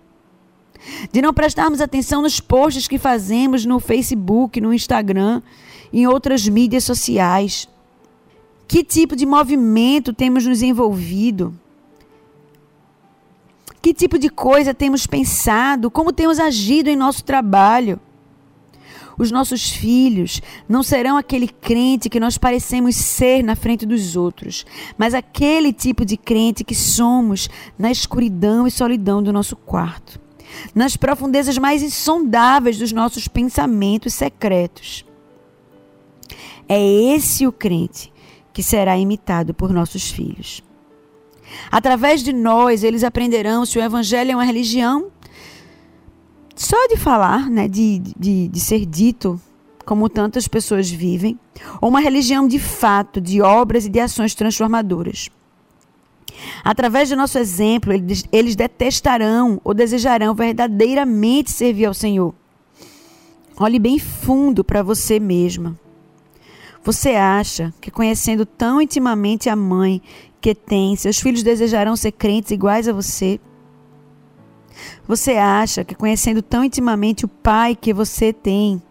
De 1.12 1.23
não 1.23 1.32
prestarmos 1.32 1.80
atenção 1.80 2.23
nos 2.23 2.40
posts 2.40 2.88
que 2.88 2.99
fazemos 2.99 3.64
no 3.64 3.80
Facebook, 3.80 4.61
no 4.61 4.73
Instagram, 4.73 5.42
em 5.95 6.09
outras 6.09 6.49
mídias 6.49 6.83
sociais? 6.83 7.69
Que 8.67 8.83
tipo 8.83 9.15
de 9.15 9.25
movimento 9.25 10.13
temos 10.13 10.45
nos 10.45 10.61
envolvido? 10.61 11.55
Que 13.81 13.95
tipo 13.95 14.19
de 14.19 14.29
coisa 14.29 14.75
temos 14.75 15.07
pensado? 15.07 15.91
Como 15.91 16.13
temos 16.13 16.41
agido 16.41 16.89
em 16.89 16.97
nosso 16.97 17.23
trabalho? 17.23 18.01
Os 19.17 19.31
nossos 19.31 19.71
filhos 19.71 20.43
não 20.69 20.83
serão 20.83 21.17
aquele 21.17 21.47
crente 21.47 22.11
que 22.11 22.19
nós 22.19 22.37
parecemos 22.37 22.97
ser 22.97 23.45
na 23.45 23.55
frente 23.55 23.87
dos 23.87 24.17
outros, 24.17 24.67
mas 24.99 25.15
aquele 25.15 25.73
tipo 25.73 26.05
de 26.05 26.17
crente 26.17 26.65
que 26.65 26.75
somos 26.75 27.49
na 27.79 27.93
escuridão 27.93 28.67
e 28.67 28.71
solidão 28.73 29.23
do 29.23 29.33
nosso 29.33 29.55
quarto, 29.55 30.19
nas 30.75 30.97
profundezas 30.97 31.57
mais 31.57 31.81
insondáveis 31.81 32.79
dos 32.79 32.91
nossos 32.91 33.29
pensamentos 33.29 34.15
secretos. 34.15 35.05
É 36.68 36.83
esse 36.83 37.47
o 37.47 37.52
crente 37.52 38.12
que 38.52 38.62
será 38.62 38.97
imitado 38.97 39.52
por 39.52 39.73
nossos 39.73 40.11
filhos. 40.11 40.62
Através 41.71 42.23
de 42.23 42.33
nós, 42.33 42.83
eles 42.83 43.04
aprenderão 43.04 43.66
se 43.66 43.78
o 43.78 43.83
evangelho 43.83 44.33
é 44.33 44.35
uma 44.35 44.44
religião 44.44 45.11
só 46.54 46.87
de 46.87 46.97
falar, 46.97 47.50
né, 47.50 47.66
de, 47.66 47.99
de, 47.99 48.49
de 48.49 48.61
ser 48.61 48.87
dito, 48.87 49.40
como 49.85 50.09
tantas 50.09 50.47
pessoas 50.47 50.88
vivem, 50.88 51.38
ou 51.80 51.88
uma 51.88 52.00
religião 52.00 52.47
de 52.47 52.59
fato, 52.59 53.21
de 53.21 53.42
obras 53.42 53.87
e 53.87 53.90
de 53.90 54.00
ações 54.00 54.35
transformadoras. 54.35 55.28
Através 56.64 57.11
do 57.11 57.16
nosso 57.16 57.38
exemplo, 57.38 57.92
eles, 57.92 58.56
detestarão 58.56 59.61
ou 59.64 59.75
desejarão 59.75 60.35
verdadeiramente 60.35 61.50
servir 61.50 61.87
ao 61.87 61.94
Senhor. 61.94 62.35
Olhe 63.56 63.78
bem 63.78 63.99
fundo 63.99 64.64
para 64.64 64.83
você 64.83 65.21
mesma. 65.21 65.78
Você 66.85 67.12
acha 67.12 67.73
que 67.81 67.91
conhecendo 67.91 68.45
tão 68.45 68.79
intimamente 68.79 69.49
a 69.49 69.57
mãe 69.57 70.03
que 70.38 70.55
tem, 70.55 70.95
seus 70.97 71.19
filhos 71.19 71.43
desejarão 71.43 71.97
ser 71.97 72.12
crentes 72.12 72.50
iguais 72.50 72.87
a 72.87 72.93
você? 72.93 73.41
Você 75.09 75.33
acha 75.33 75.83
que 75.83 75.95
conhecendo 75.95 76.43
tão 76.43 76.62
intimamente 76.62 77.25
o 77.25 77.29
pai 77.29 77.75
que 77.75 77.95
você 77.95 78.35
tem, 78.35 78.83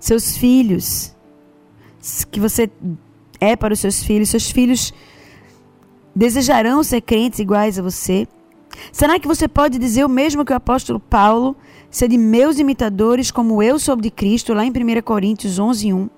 seus 0.00 0.38
filhos, 0.38 1.14
que 2.30 2.40
você 2.40 2.70
é 3.38 3.54
para 3.54 3.74
os 3.74 3.80
seus 3.80 4.02
filhos, 4.02 4.30
seus 4.30 4.50
filhos 4.50 4.94
desejarão 6.14 6.82
ser 6.82 7.02
crentes 7.02 7.38
iguais 7.38 7.78
a 7.78 7.82
você? 7.82 8.26
Será 8.90 9.20
que 9.20 9.28
você 9.28 9.46
pode 9.46 9.78
dizer 9.78 10.06
o 10.06 10.08
mesmo 10.08 10.42
que 10.42 10.54
o 10.54 10.56
apóstolo 10.56 10.98
Paulo 10.98 11.54
ser 11.90 12.08
de 12.08 12.18
meus 12.18 12.58
imitadores 12.58 13.30
como 13.30 13.62
eu 13.62 13.78
sou 13.78 13.96
de 13.96 14.10
Cristo, 14.10 14.52
lá 14.52 14.64
em 14.64 14.70
1 14.70 15.02
Coríntios 15.02 15.58
11, 15.58 15.92
1. 15.92 16.08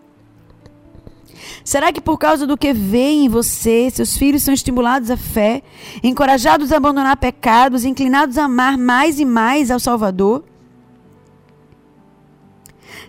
Será 1.65 1.93
que 1.93 2.01
por 2.01 2.19
causa 2.19 2.47
do 2.47 2.57
que 2.57 2.73
vê 2.73 3.11
em 3.11 3.29
você, 3.29 3.91
seus 3.91 4.17
filhos 4.17 4.43
são 4.43 4.55
estimulados 4.55 5.11
à 5.11 5.17
fé, 5.17 5.63
encorajados 6.03 6.73
a 6.73 6.77
abandonar 6.77 7.17
pecados, 7.17 7.85
inclinados 7.85 8.39
a 8.39 8.45
amar 8.45 8.77
mais 8.79 9.21
e 9.21 9.25
mais 9.25 9.71
ao 9.71 9.79
Salvador? 9.79 10.45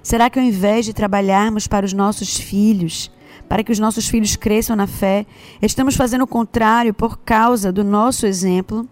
Será 0.02 0.30
que 0.30 0.40
ao 0.40 0.46
invés 0.46 0.86
de 0.86 0.94
trabalharmos 0.94 1.68
para 1.68 1.86
os 1.86 1.94
nossos 1.94 2.38
filhos, 2.38 3.12
para 3.48 3.64
que 3.64 3.72
os 3.72 3.80
nossos 3.80 4.08
filhos 4.08 4.36
cresçam 4.36 4.76
na 4.76 4.88
fé, 4.88 5.26
estamos 5.62 5.96
fazendo 5.96 6.24
o 6.24 6.28
contrário 6.28 6.94
por 6.94 7.18
causa 7.20 7.72
do 7.72 7.84
nosso 7.84 8.26
exemplo? 8.26 8.88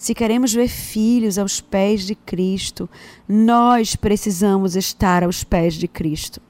Se 0.00 0.14
queremos 0.14 0.50
ver 0.54 0.66
filhos 0.66 1.36
aos 1.36 1.60
pés 1.60 2.06
de 2.06 2.14
Cristo, 2.14 2.88
nós 3.28 3.94
precisamos 3.94 4.74
estar 4.74 5.22
aos 5.22 5.44
pés 5.44 5.74
de 5.74 5.86
Cristo. 5.86 6.40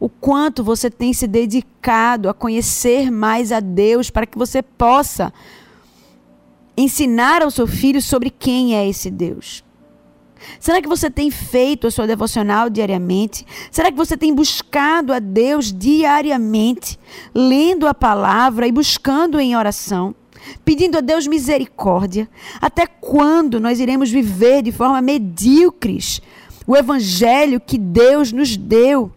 O 0.00 0.08
quanto 0.08 0.64
você 0.64 0.90
tem 0.90 1.12
se 1.12 1.26
dedicado 1.26 2.30
a 2.30 2.34
conhecer 2.34 3.10
mais 3.10 3.52
a 3.52 3.60
Deus 3.60 4.08
para 4.08 4.24
que 4.24 4.38
você 4.38 4.62
possa 4.62 5.30
ensinar 6.78 7.42
ao 7.42 7.50
seu 7.50 7.66
filho 7.66 8.00
sobre 8.00 8.30
quem 8.30 8.74
é 8.74 8.88
esse 8.88 9.10
Deus? 9.10 9.62
Será 10.58 10.80
que 10.80 10.88
você 10.88 11.10
tem 11.10 11.30
feito 11.30 11.86
a 11.86 11.90
sua 11.90 12.06
devocional 12.06 12.70
diariamente? 12.70 13.44
Será 13.70 13.90
que 13.90 13.98
você 13.98 14.16
tem 14.16 14.34
buscado 14.34 15.12
a 15.12 15.18
Deus 15.18 15.74
diariamente, 15.74 16.98
lendo 17.34 17.86
a 17.86 17.92
palavra 17.92 18.66
e 18.66 18.72
buscando 18.72 19.38
em 19.38 19.54
oração? 19.54 20.14
Pedindo 20.64 20.98
a 20.98 21.00
Deus 21.00 21.26
misericórdia. 21.26 22.28
Até 22.60 22.86
quando 22.86 23.60
nós 23.60 23.80
iremos 23.80 24.10
viver 24.10 24.62
de 24.62 24.72
forma 24.72 25.00
medíocres 25.00 26.20
o 26.66 26.76
evangelho 26.76 27.60
que 27.60 27.78
Deus 27.78 28.30
nos 28.30 28.56
deu? 28.56 29.10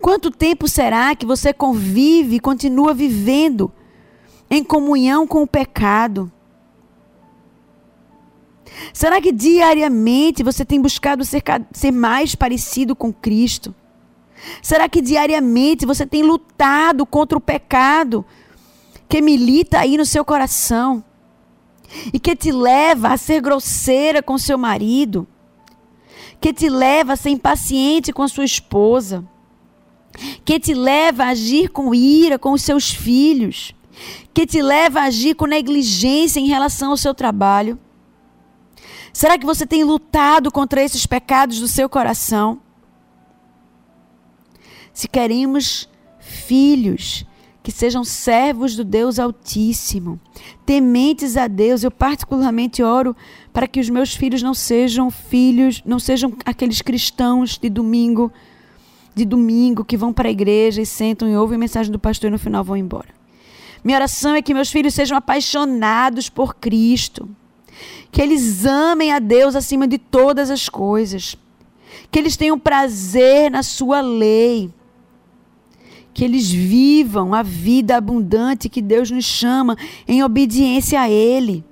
Quanto 0.00 0.30
tempo 0.30 0.66
será 0.66 1.14
que 1.14 1.24
você 1.24 1.52
convive 1.52 2.36
e 2.36 2.40
continua 2.40 2.92
vivendo 2.92 3.70
em 4.50 4.64
comunhão 4.64 5.26
com 5.26 5.42
o 5.42 5.46
pecado? 5.46 6.32
Será 8.92 9.20
que 9.20 9.30
diariamente 9.30 10.42
você 10.42 10.64
tem 10.64 10.80
buscado 10.80 11.24
ser, 11.24 11.42
ser 11.72 11.90
mais 11.90 12.34
parecido 12.34 12.96
com 12.96 13.12
Cristo? 13.12 13.74
Será 14.62 14.88
que 14.88 15.02
diariamente 15.02 15.86
você 15.86 16.06
tem 16.06 16.22
lutado 16.22 17.04
contra 17.04 17.36
o 17.36 17.40
pecado 17.40 18.24
que 19.10 19.20
milita 19.20 19.80
aí 19.80 19.96
no 19.96 20.06
seu 20.06 20.24
coração 20.24 21.02
e 22.12 22.20
que 22.20 22.36
te 22.36 22.52
leva 22.52 23.08
a 23.08 23.16
ser 23.16 23.42
grosseira 23.42 24.22
com 24.22 24.38
seu 24.38 24.56
marido, 24.56 25.26
que 26.40 26.52
te 26.52 26.70
leva 26.70 27.14
a 27.14 27.16
ser 27.16 27.30
impaciente 27.30 28.12
com 28.12 28.26
sua 28.28 28.44
esposa, 28.44 29.24
que 30.44 30.60
te 30.60 30.74
leva 30.74 31.24
a 31.24 31.30
agir 31.30 31.70
com 31.70 31.92
ira 31.92 32.38
com 32.38 32.52
os 32.52 32.62
seus 32.62 32.92
filhos, 32.92 33.74
que 34.32 34.46
te 34.46 34.62
leva 34.62 35.00
a 35.00 35.04
agir 35.04 35.34
com 35.34 35.44
negligência 35.44 36.38
em 36.38 36.46
relação 36.46 36.92
ao 36.92 36.96
seu 36.96 37.12
trabalho? 37.12 37.76
Será 39.12 39.36
que 39.36 39.44
você 39.44 39.66
tem 39.66 39.82
lutado 39.82 40.52
contra 40.52 40.84
esses 40.84 41.04
pecados 41.04 41.58
do 41.58 41.66
seu 41.66 41.88
coração? 41.88 42.60
Se 44.92 45.08
queremos 45.08 45.88
filhos 46.20 47.26
que 47.62 47.70
sejam 47.70 48.02
servos 48.02 48.74
do 48.74 48.84
Deus 48.84 49.18
Altíssimo, 49.18 50.18
tementes 50.64 51.36
a 51.36 51.46
Deus, 51.46 51.82
eu 51.82 51.90
particularmente 51.90 52.82
oro 52.82 53.14
para 53.52 53.66
que 53.66 53.80
os 53.80 53.90
meus 53.90 54.14
filhos 54.14 54.42
não 54.42 54.54
sejam 54.54 55.10
filhos, 55.10 55.82
não 55.84 55.98
sejam 55.98 56.32
aqueles 56.44 56.80
cristãos 56.80 57.58
de 57.58 57.68
domingo, 57.68 58.32
de 59.14 59.24
domingo 59.24 59.84
que 59.84 59.96
vão 59.96 60.12
para 60.12 60.28
a 60.28 60.32
igreja 60.32 60.80
e 60.80 60.86
sentam 60.86 61.28
e 61.28 61.36
ouvem 61.36 61.56
a 61.56 61.58
mensagem 61.58 61.92
do 61.92 61.98
pastor 61.98 62.28
e 62.28 62.32
no 62.32 62.38
final 62.38 62.64
vão 62.64 62.76
embora. 62.76 63.08
Minha 63.82 63.98
oração 63.98 64.34
é 64.34 64.42
que 64.42 64.54
meus 64.54 64.70
filhos 64.70 64.94
sejam 64.94 65.16
apaixonados 65.16 66.28
por 66.28 66.54
Cristo. 66.54 67.28
Que 68.12 68.20
eles 68.20 68.66
amem 68.66 69.12
a 69.12 69.18
Deus 69.18 69.54
acima 69.54 69.86
de 69.86 69.96
todas 69.96 70.50
as 70.50 70.68
coisas, 70.68 71.36
que 72.10 72.18
eles 72.18 72.36
tenham 72.36 72.58
prazer 72.58 73.50
na 73.50 73.62
sua 73.62 74.00
lei, 74.00 74.70
que 76.12 76.24
eles 76.24 76.50
vivam 76.50 77.34
a 77.34 77.42
vida 77.42 77.96
abundante 77.96 78.68
que 78.68 78.82
Deus 78.82 79.10
nos 79.10 79.24
chama 79.24 79.76
em 80.06 80.22
obediência 80.22 81.00
a 81.00 81.10
Ele. 81.10 81.64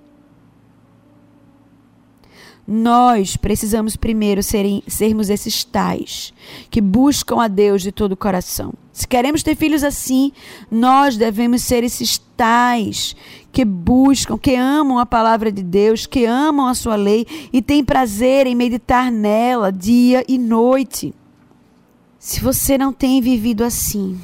Nós 2.70 3.34
precisamos 3.34 3.96
primeiro 3.96 4.42
serem, 4.42 4.82
sermos 4.86 5.30
esses 5.30 5.64
tais 5.64 6.34
que 6.70 6.82
buscam 6.82 7.40
a 7.40 7.48
Deus 7.48 7.80
de 7.80 7.90
todo 7.90 8.12
o 8.12 8.16
coração. 8.16 8.74
Se 8.92 9.08
queremos 9.08 9.42
ter 9.42 9.56
filhos 9.56 9.82
assim, 9.82 10.32
nós 10.70 11.16
devemos 11.16 11.62
ser 11.62 11.82
esses 11.82 12.18
tais 12.36 13.16
que 13.50 13.64
buscam, 13.64 14.36
que 14.36 14.54
amam 14.54 14.98
a 14.98 15.06
palavra 15.06 15.50
de 15.50 15.62
Deus, 15.62 16.04
que 16.04 16.26
amam 16.26 16.66
a 16.66 16.74
sua 16.74 16.94
lei 16.94 17.26
e 17.50 17.62
têm 17.62 17.82
prazer 17.82 18.46
em 18.46 18.54
meditar 18.54 19.10
nela 19.10 19.72
dia 19.72 20.22
e 20.28 20.36
noite. 20.36 21.14
Se 22.28 22.42
você 22.42 22.76
não 22.76 22.92
tem 22.92 23.22
vivido 23.22 23.64
assim, 23.64 24.20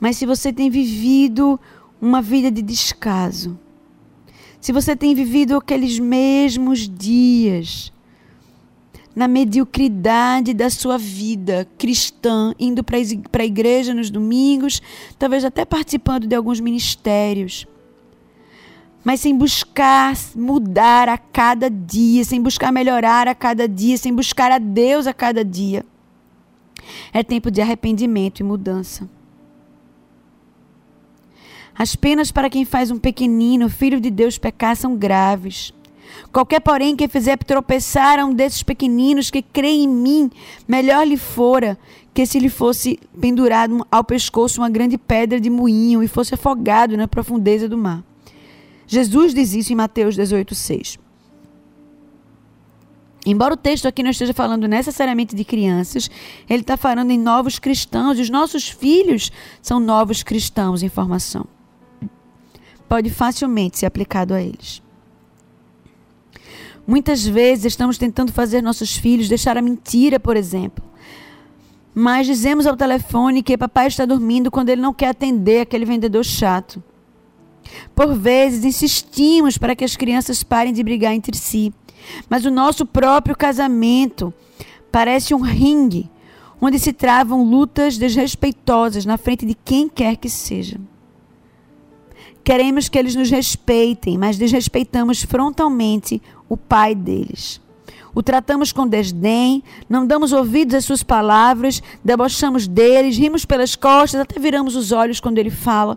mas 0.00 0.16
se 0.16 0.26
você 0.26 0.52
tem 0.52 0.68
vivido 0.68 1.58
uma 2.02 2.20
vida 2.20 2.50
de 2.50 2.60
descaso, 2.60 3.56
se 4.60 4.72
você 4.72 4.96
tem 4.96 5.14
vivido 5.14 5.56
aqueles 5.56 6.00
mesmos 6.00 6.88
dias, 6.88 7.92
na 9.14 9.28
mediocridade 9.28 10.52
da 10.52 10.68
sua 10.68 10.98
vida 10.98 11.64
cristã, 11.78 12.52
indo 12.58 12.82
para 12.82 12.96
a 12.96 13.44
igreja 13.46 13.94
nos 13.94 14.10
domingos, 14.10 14.82
talvez 15.16 15.44
até 15.44 15.64
participando 15.64 16.26
de 16.26 16.34
alguns 16.34 16.58
ministérios, 16.58 17.68
mas 19.04 19.20
sem 19.20 19.38
buscar 19.38 20.16
mudar 20.34 21.08
a 21.08 21.16
cada 21.16 21.70
dia, 21.70 22.24
sem 22.24 22.42
buscar 22.42 22.72
melhorar 22.72 23.28
a 23.28 23.34
cada 23.34 23.68
dia, 23.68 23.96
sem 23.96 24.12
buscar 24.12 24.50
a 24.50 24.58
Deus 24.58 25.06
a 25.06 25.14
cada 25.14 25.44
dia. 25.44 25.86
É 27.12 27.22
tempo 27.22 27.50
de 27.50 27.60
arrependimento 27.60 28.40
e 28.40 28.44
mudança. 28.44 29.08
As 31.74 31.96
penas 31.96 32.30
para 32.30 32.50
quem 32.50 32.64
faz 32.64 32.90
um 32.90 32.98
pequenino, 32.98 33.70
filho 33.70 34.00
de 34.00 34.10
Deus, 34.10 34.36
pecar 34.36 34.76
são 34.76 34.96
graves. 34.96 35.72
Qualquer, 36.32 36.60
porém, 36.60 36.96
que 36.96 37.08
fizer 37.08 37.38
tropeçar 37.38 38.18
a 38.18 38.24
um 38.24 38.34
desses 38.34 38.62
pequeninos 38.62 39.30
que 39.30 39.42
crê 39.42 39.70
em 39.70 39.88
mim, 39.88 40.30
melhor 40.66 41.06
lhe 41.06 41.16
fora 41.16 41.78
que 42.12 42.26
se 42.26 42.38
lhe 42.38 42.48
fosse 42.48 42.98
pendurado 43.20 43.86
ao 43.90 44.04
pescoço 44.04 44.60
uma 44.60 44.68
grande 44.68 44.98
pedra 44.98 45.40
de 45.40 45.48
moinho 45.48 46.02
e 46.02 46.08
fosse 46.08 46.34
afogado 46.34 46.96
na 46.96 47.06
profundeza 47.06 47.68
do 47.68 47.78
mar. 47.78 48.02
Jesus 48.86 49.32
diz 49.32 49.54
isso 49.54 49.72
em 49.72 49.76
Mateus 49.76 50.16
18,6. 50.16 50.98
Embora 53.26 53.54
o 53.54 53.56
texto 53.56 53.86
aqui 53.86 54.02
não 54.02 54.10
esteja 54.10 54.32
falando 54.32 54.66
necessariamente 54.66 55.36
de 55.36 55.44
crianças, 55.44 56.10
ele 56.48 56.62
está 56.62 56.76
falando 56.76 57.10
em 57.10 57.18
novos 57.18 57.58
cristãos, 57.58 58.18
e 58.18 58.22
os 58.22 58.30
nossos 58.30 58.68
filhos 58.68 59.30
são 59.60 59.78
novos 59.78 60.22
cristãos 60.22 60.82
em 60.82 60.88
formação 60.88 61.46
pode 62.90 63.08
facilmente 63.08 63.78
ser 63.78 63.86
aplicado 63.86 64.34
a 64.34 64.42
eles. 64.42 64.82
Muitas 66.84 67.24
vezes 67.24 67.66
estamos 67.66 67.96
tentando 67.96 68.32
fazer 68.32 68.60
nossos 68.60 68.96
filhos 68.96 69.28
deixar 69.28 69.56
a 69.56 69.62
mentira, 69.62 70.18
por 70.18 70.36
exemplo. 70.36 70.84
Mas 71.94 72.26
dizemos 72.26 72.66
ao 72.66 72.76
telefone 72.76 73.44
que 73.44 73.56
papai 73.56 73.86
está 73.86 74.04
dormindo 74.04 74.50
quando 74.50 74.70
ele 74.70 74.82
não 74.82 74.92
quer 74.92 75.10
atender 75.10 75.60
aquele 75.60 75.84
vendedor 75.84 76.24
chato. 76.24 76.82
Por 77.94 78.12
vezes 78.12 78.64
insistimos 78.64 79.56
para 79.56 79.76
que 79.76 79.84
as 79.84 79.94
crianças 79.94 80.42
parem 80.42 80.72
de 80.72 80.82
brigar 80.82 81.14
entre 81.14 81.36
si. 81.36 81.72
Mas 82.28 82.44
o 82.44 82.50
nosso 82.50 82.84
próprio 82.86 83.36
casamento 83.36 84.32
parece 84.90 85.34
um 85.34 85.40
ringue 85.40 86.10
onde 86.60 86.78
se 86.78 86.92
travam 86.92 87.42
lutas 87.42 87.96
desrespeitosas 87.96 89.06
na 89.06 89.16
frente 89.16 89.46
de 89.46 89.54
quem 89.54 89.88
quer 89.88 90.16
que 90.16 90.28
seja. 90.28 90.78
Queremos 92.44 92.88
que 92.88 92.98
eles 92.98 93.14
nos 93.14 93.30
respeitem, 93.30 94.18
mas 94.18 94.36
desrespeitamos 94.36 95.22
frontalmente 95.22 96.20
o 96.48 96.56
pai 96.56 96.94
deles. 96.94 97.60
O 98.14 98.22
tratamos 98.22 98.72
com 98.72 98.86
desdém, 98.86 99.62
não 99.88 100.06
damos 100.06 100.32
ouvidos 100.32 100.74
às 100.74 100.84
suas 100.84 101.02
palavras, 101.02 101.82
debochamos 102.04 102.66
deles, 102.66 103.16
rimos 103.16 103.44
pelas 103.44 103.76
costas, 103.76 104.20
até 104.20 104.38
viramos 104.40 104.74
os 104.74 104.90
olhos 104.90 105.20
quando 105.20 105.38
ele 105.38 105.50
fala. 105.50 105.96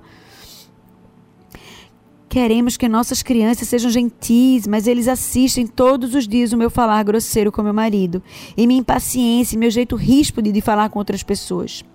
Queremos 2.34 2.78
que 2.78 2.90
nossas 2.90 3.22
crianças 3.22 3.68
sejam 3.68 3.92
gentis, 3.92 4.66
mas 4.66 4.88
eles 4.88 5.08
assistem 5.08 5.68
todos 5.68 6.16
os 6.16 6.28
dias 6.28 6.52
o 6.52 6.58
meu 6.58 6.68
falar 6.68 7.04
grosseiro 7.04 7.52
com 7.52 7.62
meu 7.62 7.76
marido 7.76 8.24
e 8.58 8.66
minha 8.66 8.80
impaciência 8.80 9.56
e 9.56 9.60
meu 9.60 9.70
jeito 9.70 9.96
ríspido 9.96 10.52
de 10.52 10.60
falar 10.60 10.90
com 10.90 10.98
outras 10.98 11.22
pessoas. 11.22 11.86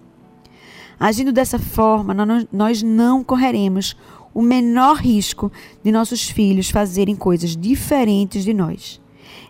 Agindo 0.96 1.32
dessa 1.32 1.58
forma, 1.58 2.14
nós 2.52 2.84
não 2.84 3.24
correremos 3.24 3.96
o 4.32 4.40
menor 4.40 4.98
risco 4.98 5.50
de 5.82 5.90
nossos 5.90 6.30
filhos 6.30 6.70
fazerem 6.70 7.16
coisas 7.16 7.56
diferentes 7.56 8.44
de 8.44 8.54
nós. 8.54 9.00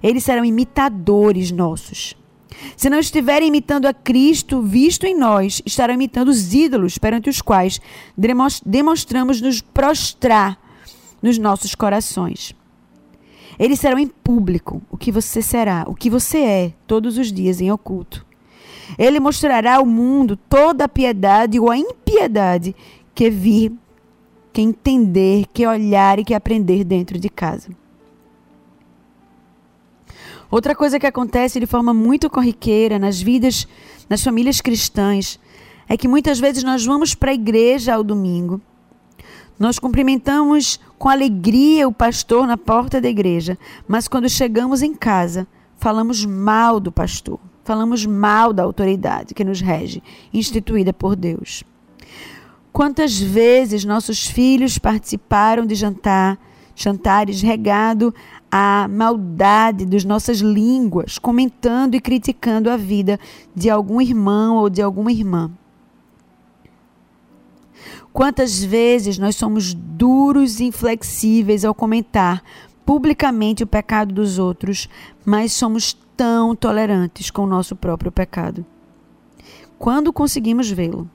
Eles 0.02 0.24
serão 0.24 0.42
imitadores 0.42 1.50
nossos. 1.50 2.16
Se 2.78 2.88
não 2.88 2.98
estiverem 2.98 3.48
imitando 3.48 3.84
a 3.84 3.92
Cristo 3.92 4.62
visto 4.62 5.04
em 5.04 5.14
nós, 5.14 5.60
estarão 5.66 5.92
imitando 5.92 6.28
os 6.28 6.54
ídolos 6.54 6.96
perante 6.96 7.28
os 7.28 7.42
quais 7.42 7.78
demonstramos 8.64 9.42
nos 9.42 9.60
prostrar 9.60 10.66
nos 11.22 11.38
nossos 11.38 11.74
corações. 11.74 12.54
Eles 13.58 13.80
serão 13.80 13.98
em 13.98 14.06
público 14.06 14.80
o 14.90 14.96
que 14.96 15.10
você 15.10 15.42
será, 15.42 15.84
o 15.86 15.94
que 15.94 16.08
você 16.08 16.38
é, 16.38 16.72
todos 16.86 17.18
os 17.18 17.32
dias 17.32 17.60
em 17.60 17.70
oculto. 17.70 18.24
Ele 18.98 19.20
mostrará 19.20 19.76
ao 19.76 19.86
mundo 19.86 20.36
toda 20.36 20.84
a 20.84 20.88
piedade 20.88 21.58
ou 21.58 21.70
a 21.70 21.76
impiedade 21.76 22.74
que 23.14 23.28
vir 23.28 23.72
que 24.58 24.62
entender, 24.62 25.46
que 25.52 25.64
olhar 25.64 26.18
e 26.18 26.24
que 26.24 26.34
aprender 26.34 26.82
dentro 26.82 27.16
de 27.16 27.28
casa. 27.28 27.68
Outra 30.50 30.74
coisa 30.74 30.98
que 30.98 31.06
acontece 31.06 31.60
de 31.60 31.66
forma 31.66 31.94
muito 31.94 32.28
corriqueira 32.28 32.98
nas 32.98 33.20
vidas, 33.20 33.68
nas 34.08 34.20
famílias 34.20 34.60
cristãs, 34.60 35.38
é 35.88 35.96
que 35.96 36.08
muitas 36.08 36.40
vezes 36.40 36.64
nós 36.64 36.84
vamos 36.84 37.14
para 37.14 37.30
a 37.30 37.34
igreja 37.34 37.94
ao 37.94 38.02
domingo, 38.02 38.60
Nós 39.58 39.78
cumprimentamos 39.78 40.78
com 40.96 41.08
alegria 41.08 41.88
o 41.88 41.92
pastor 41.92 42.46
na 42.46 42.56
porta 42.56 43.00
da 43.00 43.08
igreja, 43.08 43.58
mas 43.88 44.06
quando 44.06 44.28
chegamos 44.28 44.82
em 44.82 44.94
casa, 44.94 45.48
falamos 45.76 46.24
mal 46.24 46.78
do 46.78 46.92
pastor, 46.92 47.40
falamos 47.64 48.06
mal 48.06 48.52
da 48.52 48.62
autoridade 48.62 49.34
que 49.34 49.44
nos 49.44 49.60
rege, 49.60 50.02
instituída 50.32 50.92
por 50.92 51.16
Deus. 51.16 51.64
Quantas 52.72 53.18
vezes 53.18 53.84
nossos 53.84 54.26
filhos 54.26 54.78
participaram 54.78 55.66
de 55.66 55.74
jantar, 55.74 56.38
jantares 56.76 57.42
regado 57.42 58.14
à 58.48 58.86
maldade 58.88 59.84
das 59.84 60.04
nossas 60.04 60.38
línguas, 60.38 61.18
comentando 61.18 61.96
e 61.96 62.00
criticando 62.00 62.70
a 62.70 62.76
vida 62.76 63.18
de 63.54 63.68
algum 63.68 64.00
irmão 64.00 64.56
ou 64.56 64.70
de 64.70 64.80
alguma 64.80 65.10
irmã. 65.10 65.50
Quantas 68.12 68.62
vezes 68.62 69.18
nós 69.18 69.36
somos 69.36 69.74
duros 69.74 70.60
e 70.60 70.64
inflexíveis 70.64 71.64
ao 71.64 71.74
comentar 71.74 72.42
publicamente 72.84 73.62
o 73.62 73.66
pecado 73.66 74.14
dos 74.14 74.38
outros, 74.38 74.88
mas 75.24 75.52
somos 75.52 75.96
tão 76.16 76.56
tolerantes 76.56 77.30
com 77.30 77.42
o 77.42 77.46
nosso 77.46 77.76
próprio 77.76 78.10
pecado. 78.10 78.64
Quando 79.78 80.12
conseguimos 80.12 80.70
vê-lo? 80.70 81.08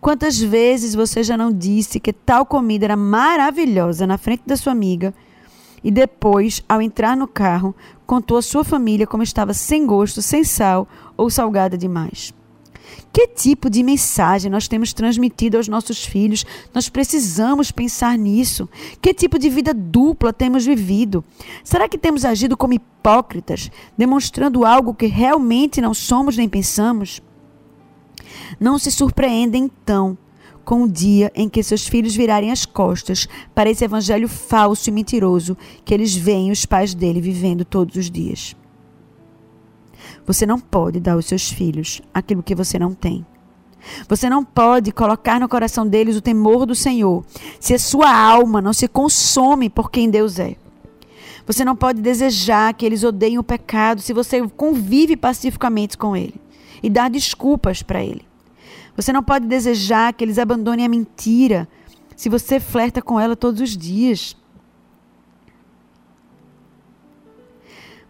Quantas 0.00 0.38
vezes 0.38 0.94
você 0.94 1.22
já 1.22 1.36
não 1.36 1.52
disse 1.52 2.00
que 2.00 2.12
tal 2.12 2.46
comida 2.46 2.86
era 2.86 2.96
maravilhosa 2.96 4.06
na 4.06 4.16
frente 4.16 4.42
da 4.46 4.56
sua 4.56 4.72
amiga 4.72 5.12
e 5.84 5.90
depois, 5.90 6.62
ao 6.68 6.80
entrar 6.80 7.16
no 7.16 7.26
carro, 7.26 7.74
contou 8.06 8.36
à 8.36 8.42
sua 8.42 8.64
família 8.64 9.06
como 9.06 9.22
estava 9.22 9.52
sem 9.52 9.86
gosto, 9.86 10.22
sem 10.22 10.44
sal 10.44 10.88
ou 11.16 11.28
salgada 11.28 11.76
demais? 11.76 12.32
Que 13.12 13.28
tipo 13.28 13.68
de 13.68 13.82
mensagem 13.82 14.50
nós 14.50 14.66
temos 14.66 14.94
transmitido 14.94 15.58
aos 15.58 15.68
nossos 15.68 16.02
filhos? 16.02 16.46
Nós 16.72 16.88
precisamos 16.88 17.70
pensar 17.70 18.16
nisso. 18.16 18.68
Que 19.02 19.12
tipo 19.12 19.38
de 19.38 19.50
vida 19.50 19.74
dupla 19.74 20.32
temos 20.32 20.64
vivido? 20.64 21.22
Será 21.62 21.88
que 21.88 21.98
temos 21.98 22.24
agido 22.24 22.56
como 22.56 22.72
hipócritas, 22.72 23.70
demonstrando 23.98 24.64
algo 24.64 24.94
que 24.94 25.06
realmente 25.06 25.80
não 25.80 25.92
somos 25.92 26.38
nem 26.38 26.48
pensamos? 26.48 27.20
Não 28.58 28.78
se 28.78 28.90
surpreenda 28.90 29.58
então 29.58 30.16
com 30.64 30.84
o 30.84 30.88
dia 30.88 31.30
em 31.34 31.48
que 31.48 31.62
seus 31.62 31.86
filhos 31.86 32.14
virarem 32.14 32.50
as 32.50 32.64
costas 32.64 33.28
para 33.54 33.68
esse 33.68 33.84
evangelho 33.84 34.28
falso 34.28 34.88
e 34.88 34.92
mentiroso 34.92 35.56
que 35.84 35.92
eles 35.92 36.14
veem 36.14 36.50
os 36.50 36.64
pais 36.64 36.94
dele 36.94 37.20
vivendo 37.20 37.64
todos 37.64 37.96
os 37.96 38.10
dias. 38.10 38.56
Você 40.26 40.46
não 40.46 40.58
pode 40.58 41.00
dar 41.00 41.12
aos 41.12 41.26
seus 41.26 41.50
filhos 41.50 42.00
aquilo 42.12 42.42
que 42.42 42.54
você 42.54 42.78
não 42.78 42.94
tem. 42.94 43.24
Você 44.08 44.30
não 44.30 44.44
pode 44.44 44.92
colocar 44.92 45.40
no 45.40 45.48
coração 45.48 45.86
deles 45.86 46.16
o 46.16 46.20
temor 46.20 46.66
do 46.66 46.74
Senhor 46.74 47.24
se 47.58 47.74
a 47.74 47.78
sua 47.78 48.14
alma 48.14 48.60
não 48.62 48.72
se 48.72 48.86
consome 48.86 49.68
por 49.68 49.90
quem 49.90 50.08
Deus 50.08 50.38
é. 50.38 50.56
Você 51.46 51.64
não 51.64 51.74
pode 51.74 52.00
desejar 52.00 52.72
que 52.74 52.86
eles 52.86 53.02
odeiem 53.02 53.38
o 53.38 53.42
pecado 53.42 54.00
se 54.00 54.12
você 54.12 54.46
convive 54.48 55.16
pacificamente 55.16 55.98
com 55.98 56.16
ele 56.16 56.40
e 56.82 56.88
dá 56.88 57.08
desculpas 57.08 57.82
para 57.82 58.02
ele. 58.02 58.24
Você 58.96 59.12
não 59.12 59.22
pode 59.22 59.46
desejar 59.46 60.12
que 60.12 60.22
eles 60.24 60.38
abandonem 60.38 60.84
a 60.84 60.88
mentira 60.88 61.68
se 62.14 62.28
você 62.28 62.60
flerta 62.60 63.02
com 63.02 63.18
ela 63.18 63.34
todos 63.34 63.60
os 63.60 63.76
dias. 63.76 64.36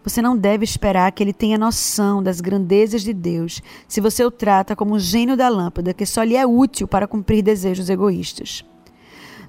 Você 0.04 0.20
não 0.20 0.36
deve 0.36 0.64
esperar 0.64 1.12
que 1.12 1.22
ele 1.22 1.32
tenha 1.32 1.56
noção 1.56 2.22
das 2.22 2.40
grandezas 2.40 3.02
de 3.02 3.12
Deus 3.12 3.62
se 3.86 4.00
você 4.00 4.24
o 4.24 4.30
trata 4.30 4.74
como 4.74 4.94
um 4.94 4.98
gênio 4.98 5.36
da 5.36 5.48
lâmpada 5.48 5.94
que 5.94 6.04
só 6.04 6.22
lhe 6.22 6.36
é 6.36 6.44
útil 6.44 6.88
para 6.88 7.06
cumprir 7.06 7.42
desejos 7.42 7.88
egoístas. 7.88 8.64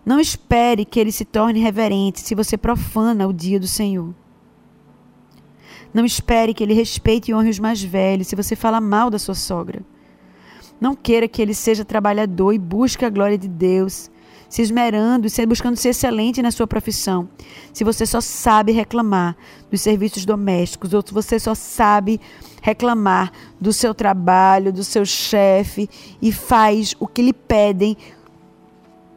Não 0.05 0.19
espere 0.19 0.85
que 0.85 0.99
ele 0.99 1.11
se 1.11 1.25
torne 1.25 1.59
reverente 1.59 2.19
se 2.19 2.35
você 2.35 2.57
profana 2.57 3.27
o 3.27 3.33
dia 3.33 3.59
do 3.59 3.67
Senhor. 3.67 4.13
Não 5.93 6.05
espere 6.05 6.53
que 6.53 6.63
ele 6.63 6.73
respeite 6.73 7.31
e 7.31 7.33
honre 7.33 7.49
os 7.49 7.59
mais 7.59 7.81
velhos 7.81 8.27
se 8.27 8.35
você 8.35 8.55
fala 8.55 8.81
mal 8.81 9.09
da 9.09 9.17
sua 9.17 9.35
sogra. 9.35 9.81
Não 10.79 10.95
queira 10.95 11.27
que 11.27 11.41
ele 11.41 11.53
seja 11.53 11.85
trabalhador 11.85 12.51
e 12.51 12.59
busque 12.59 13.05
a 13.05 13.09
glória 13.09 13.37
de 13.37 13.47
Deus 13.47 14.11
se 14.53 14.61
esmerando 14.61 15.25
e 15.25 15.45
buscando 15.47 15.77
ser 15.77 15.89
excelente 15.89 16.39
na 16.39 16.51
sua 16.51 16.67
profissão. 16.67 17.27
Se 17.73 17.83
você 17.83 18.05
só 18.05 18.21
sabe 18.21 18.71
reclamar 18.71 19.35
dos 19.71 19.81
serviços 19.81 20.25
domésticos, 20.25 20.93
ou 20.93 21.01
se 21.03 21.11
você 21.11 21.39
só 21.39 21.55
sabe 21.55 22.21
reclamar 22.61 23.31
do 23.59 23.73
seu 23.73 23.95
trabalho, 23.95 24.71
do 24.71 24.83
seu 24.83 25.07
chefe 25.07 25.89
e 26.21 26.31
faz 26.31 26.95
o 26.99 27.07
que 27.07 27.23
lhe 27.23 27.33
pedem 27.33 27.97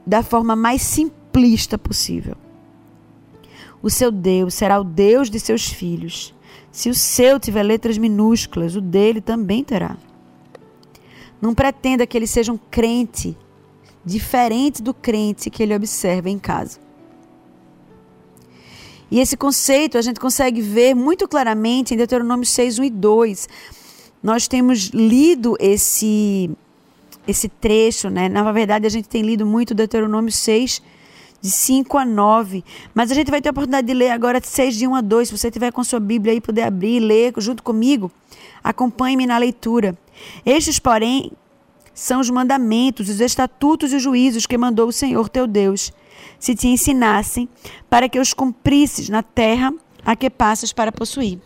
da 0.06 0.22
forma 0.22 0.56
mais 0.56 0.80
simplista 0.80 1.76
possível. 1.76 2.34
O 3.82 3.90
seu 3.90 4.10
Deus 4.10 4.54
será 4.54 4.80
o 4.80 4.84
Deus 4.84 5.28
de 5.28 5.38
seus 5.38 5.68
filhos. 5.68 6.34
Se 6.72 6.88
o 6.88 6.94
seu 6.94 7.38
tiver 7.38 7.62
letras 7.62 7.98
minúsculas, 7.98 8.74
o 8.74 8.80
dele 8.80 9.20
também 9.20 9.62
terá. 9.62 9.98
Não 11.42 11.54
pretenda 11.54 12.06
que 12.06 12.16
ele 12.16 12.26
seja 12.26 12.50
um 12.50 12.58
crente 12.70 13.36
diferente 14.06 14.80
do 14.80 14.94
crente 14.94 15.50
que 15.50 15.64
ele 15.64 15.74
observa 15.74 16.30
em 16.30 16.38
casa. 16.38 16.78
E 19.10 19.20
esse 19.20 19.36
conceito 19.36 19.98
a 19.98 20.02
gente 20.02 20.20
consegue 20.20 20.60
ver 20.60 20.94
muito 20.94 21.26
claramente 21.26 21.92
em 21.92 21.96
Deuteronômio 21.96 22.46
6, 22.46 22.78
1 22.78 22.84
e 22.84 22.90
2. 22.90 23.48
Nós 24.22 24.46
temos 24.48 24.86
lido 24.88 25.56
esse, 25.60 26.50
esse 27.26 27.48
trecho, 27.48 28.08
né? 28.08 28.28
Na 28.28 28.50
verdade, 28.52 28.86
a 28.86 28.90
gente 28.90 29.08
tem 29.08 29.22
lido 29.22 29.44
muito 29.44 29.74
Deuteronômio 29.74 30.32
6, 30.32 30.82
de 31.40 31.50
5 31.50 31.98
a 31.98 32.04
9. 32.04 32.64
Mas 32.94 33.10
a 33.10 33.14
gente 33.14 33.30
vai 33.30 33.40
ter 33.40 33.48
a 33.48 33.52
oportunidade 33.52 33.86
de 33.86 33.94
ler 33.94 34.10
agora 34.10 34.40
de 34.40 34.48
6, 34.48 34.76
de 34.76 34.86
1 34.86 34.94
a 34.94 35.00
2. 35.00 35.28
Se 35.28 35.36
você 35.36 35.50
tiver 35.50 35.72
com 35.72 35.84
sua 35.84 36.00
Bíblia 36.00 36.32
aí, 36.32 36.40
puder 36.40 36.64
abrir 36.64 36.96
e 36.96 37.00
ler 37.00 37.32
junto 37.38 37.62
comigo, 37.62 38.10
acompanhe-me 38.62 39.26
na 39.26 39.38
leitura. 39.38 39.96
Estes, 40.44 40.80
porém, 40.80 41.30
são 41.96 42.20
os 42.20 42.28
mandamentos, 42.28 43.08
os 43.08 43.22
estatutos 43.22 43.90
e 43.90 43.96
os 43.96 44.02
juízos 44.02 44.44
que 44.44 44.58
mandou 44.58 44.86
o 44.86 44.92
Senhor 44.92 45.30
teu 45.30 45.46
Deus, 45.46 45.90
se 46.38 46.54
te 46.54 46.68
ensinassem, 46.68 47.48
para 47.88 48.06
que 48.06 48.20
os 48.20 48.34
cumprisses 48.34 49.08
na 49.08 49.22
terra 49.22 49.72
a 50.04 50.14
que 50.14 50.28
passas 50.28 50.74
para 50.74 50.92
possuir. 50.92 51.40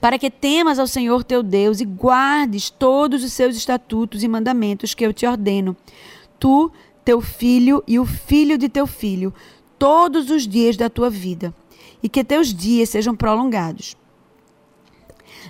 Para 0.00 0.20
que 0.20 0.30
temas 0.30 0.78
ao 0.78 0.86
Senhor 0.86 1.24
teu 1.24 1.42
Deus 1.42 1.80
e 1.80 1.84
guardes 1.84 2.70
todos 2.70 3.24
os 3.24 3.32
seus 3.32 3.56
estatutos 3.56 4.22
e 4.22 4.28
mandamentos 4.28 4.94
que 4.94 5.04
eu 5.04 5.12
te 5.12 5.26
ordeno, 5.26 5.76
tu, 6.38 6.70
teu 7.04 7.20
filho 7.20 7.82
e 7.88 7.98
o 7.98 8.06
filho 8.06 8.56
de 8.56 8.68
teu 8.68 8.86
filho, 8.86 9.34
todos 9.76 10.30
os 10.30 10.46
dias 10.46 10.76
da 10.76 10.88
tua 10.88 11.10
vida, 11.10 11.52
e 12.00 12.08
que 12.08 12.22
teus 12.22 12.54
dias 12.54 12.90
sejam 12.90 13.16
prolongados 13.16 13.96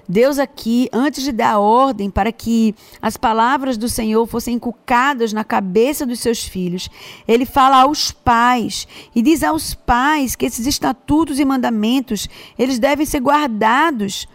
Deus 0.09 0.39
aqui, 0.39 0.89
antes 0.93 1.25
de 1.25 1.33
dar 1.33 1.59
ordem 1.59 2.11
para 2.11 2.31
que 2.31 2.75
as 3.01 3.17
palavras 3.17 3.77
do 3.77 3.89
Senhor 3.89 4.27
fossem 4.27 4.55
inculcadas 4.55 5.33
na 5.33 5.45
cabeça 5.45 6.05
dos 6.05 6.21
seus 6.21 6.45
filhos, 6.45 6.91
ele 7.27 7.47
fala 7.47 7.83
aos 7.83 8.11
pais 8.11 8.87
e 9.15 9.23
diz 9.23 9.43
aos 9.43 9.75
pais 9.75 10.37
que 10.37 10.47
esses 10.47 10.67
estatutos 10.67 11.39
e 11.39 11.45
mandamentos, 11.45 12.29
eles 12.59 12.79
devem 12.79 13.07
ser 13.07 13.21
guardados 13.21 14.29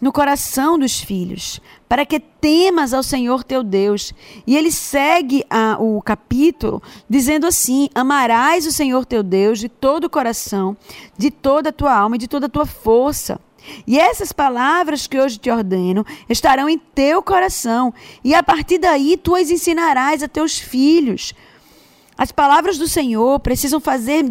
no 0.00 0.12
coração 0.12 0.78
dos 0.78 1.00
filhos, 1.00 1.60
para 1.88 2.06
que 2.06 2.20
temas 2.20 2.94
ao 2.94 3.02
Senhor 3.02 3.42
teu 3.42 3.62
Deus. 3.62 4.12
E 4.46 4.56
ele 4.56 4.70
segue 4.70 5.44
a, 5.50 5.76
o 5.80 6.00
capítulo 6.00 6.82
dizendo 7.08 7.46
assim: 7.46 7.88
Amarás 7.94 8.66
o 8.66 8.72
Senhor 8.72 9.04
teu 9.04 9.22
Deus 9.22 9.58
de 9.58 9.68
todo 9.68 10.04
o 10.04 10.10
coração, 10.10 10.76
de 11.16 11.30
toda 11.30 11.70
a 11.70 11.72
tua 11.72 11.94
alma 11.94 12.16
e 12.16 12.18
de 12.18 12.28
toda 12.28 12.46
a 12.46 12.50
tua 12.50 12.66
força. 12.66 13.40
E 13.86 13.98
essas 13.98 14.32
palavras 14.32 15.06
que 15.06 15.18
hoje 15.18 15.38
te 15.38 15.50
ordeno 15.50 16.04
estarão 16.28 16.68
em 16.68 16.78
teu 16.78 17.22
coração, 17.22 17.92
e 18.22 18.34
a 18.34 18.42
partir 18.42 18.78
daí 18.78 19.16
tu 19.16 19.34
as 19.34 19.50
ensinarás 19.50 20.22
a 20.22 20.28
teus 20.28 20.58
filhos. 20.58 21.34
As 22.16 22.32
palavras 22.32 22.78
do 22.78 22.88
Senhor 22.88 23.38
precisam 23.40 23.80
fazer 23.80 24.24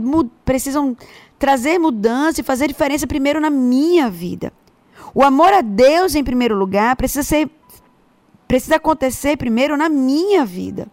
precisam 0.44 0.96
trazer 1.40 1.80
mudança 1.80 2.42
e 2.42 2.44
fazer 2.44 2.68
diferença 2.68 3.08
primeiro 3.08 3.40
na 3.40 3.50
minha 3.50 4.10
vida. 4.10 4.52
O 5.14 5.24
amor 5.24 5.54
a 5.54 5.62
Deus 5.62 6.16
em 6.16 6.24
primeiro 6.24 6.56
lugar 6.56 6.96
precisa 6.96 7.24
ser 7.24 7.50
precisa 8.48 8.78
acontecer 8.78 9.38
primeiro 9.38 9.76
na 9.76 9.90
minha 9.90 10.46
vida. 10.46 10.88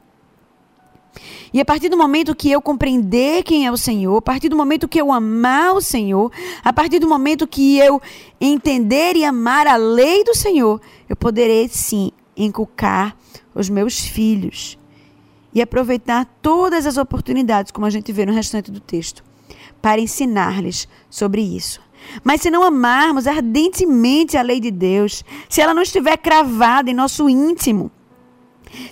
E 1.54 1.60
a 1.60 1.64
partir 1.64 1.88
do 1.88 1.96
momento 1.96 2.34
que 2.34 2.50
eu 2.50 2.60
compreender 2.60 3.44
quem 3.44 3.64
é 3.64 3.70
o 3.70 3.76
Senhor, 3.76 4.16
a 4.16 4.22
partir 4.22 4.48
do 4.48 4.56
momento 4.56 4.88
que 4.88 5.00
eu 5.00 5.12
amar 5.12 5.72
o 5.72 5.80
Senhor, 5.80 6.32
a 6.64 6.72
partir 6.72 6.98
do 6.98 7.06
momento 7.06 7.46
que 7.46 7.78
eu 7.78 8.02
entender 8.40 9.14
e 9.14 9.24
amar 9.24 9.68
a 9.68 9.76
lei 9.76 10.24
do 10.24 10.34
Senhor, 10.34 10.80
eu 11.08 11.14
poderei 11.14 11.68
sim 11.68 12.10
inculcar 12.36 13.16
os 13.54 13.70
meus 13.70 14.00
filhos 14.00 14.76
e 15.54 15.62
aproveitar 15.62 16.24
todas 16.42 16.86
as 16.86 16.96
oportunidades, 16.96 17.70
como 17.70 17.86
a 17.86 17.90
gente 17.90 18.10
vê 18.10 18.26
no 18.26 18.32
restante 18.32 18.72
do 18.72 18.80
texto, 18.80 19.22
para 19.80 20.00
ensinar-lhes 20.00 20.88
sobre 21.08 21.40
isso. 21.40 21.80
Mas 22.24 22.40
se 22.40 22.50
não 22.50 22.64
amarmos 22.64 23.28
ardentemente 23.28 24.36
a 24.36 24.42
lei 24.42 24.58
de 24.58 24.72
Deus, 24.72 25.22
se 25.48 25.60
ela 25.60 25.72
não 25.72 25.82
estiver 25.82 26.16
cravada 26.16 26.90
em 26.90 26.94
nosso 26.94 27.28
íntimo, 27.28 27.92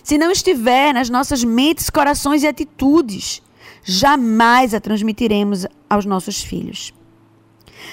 se 0.02 0.18
não 0.18 0.30
estiver 0.30 0.92
nas 0.92 1.08
nossas 1.08 1.44
mentes, 1.44 1.90
corações 1.90 2.42
e 2.42 2.46
atitudes, 2.46 3.42
jamais 3.84 4.74
a 4.74 4.80
transmitiremos 4.80 5.66
aos 5.88 6.04
nossos 6.04 6.42
filhos. 6.42 6.92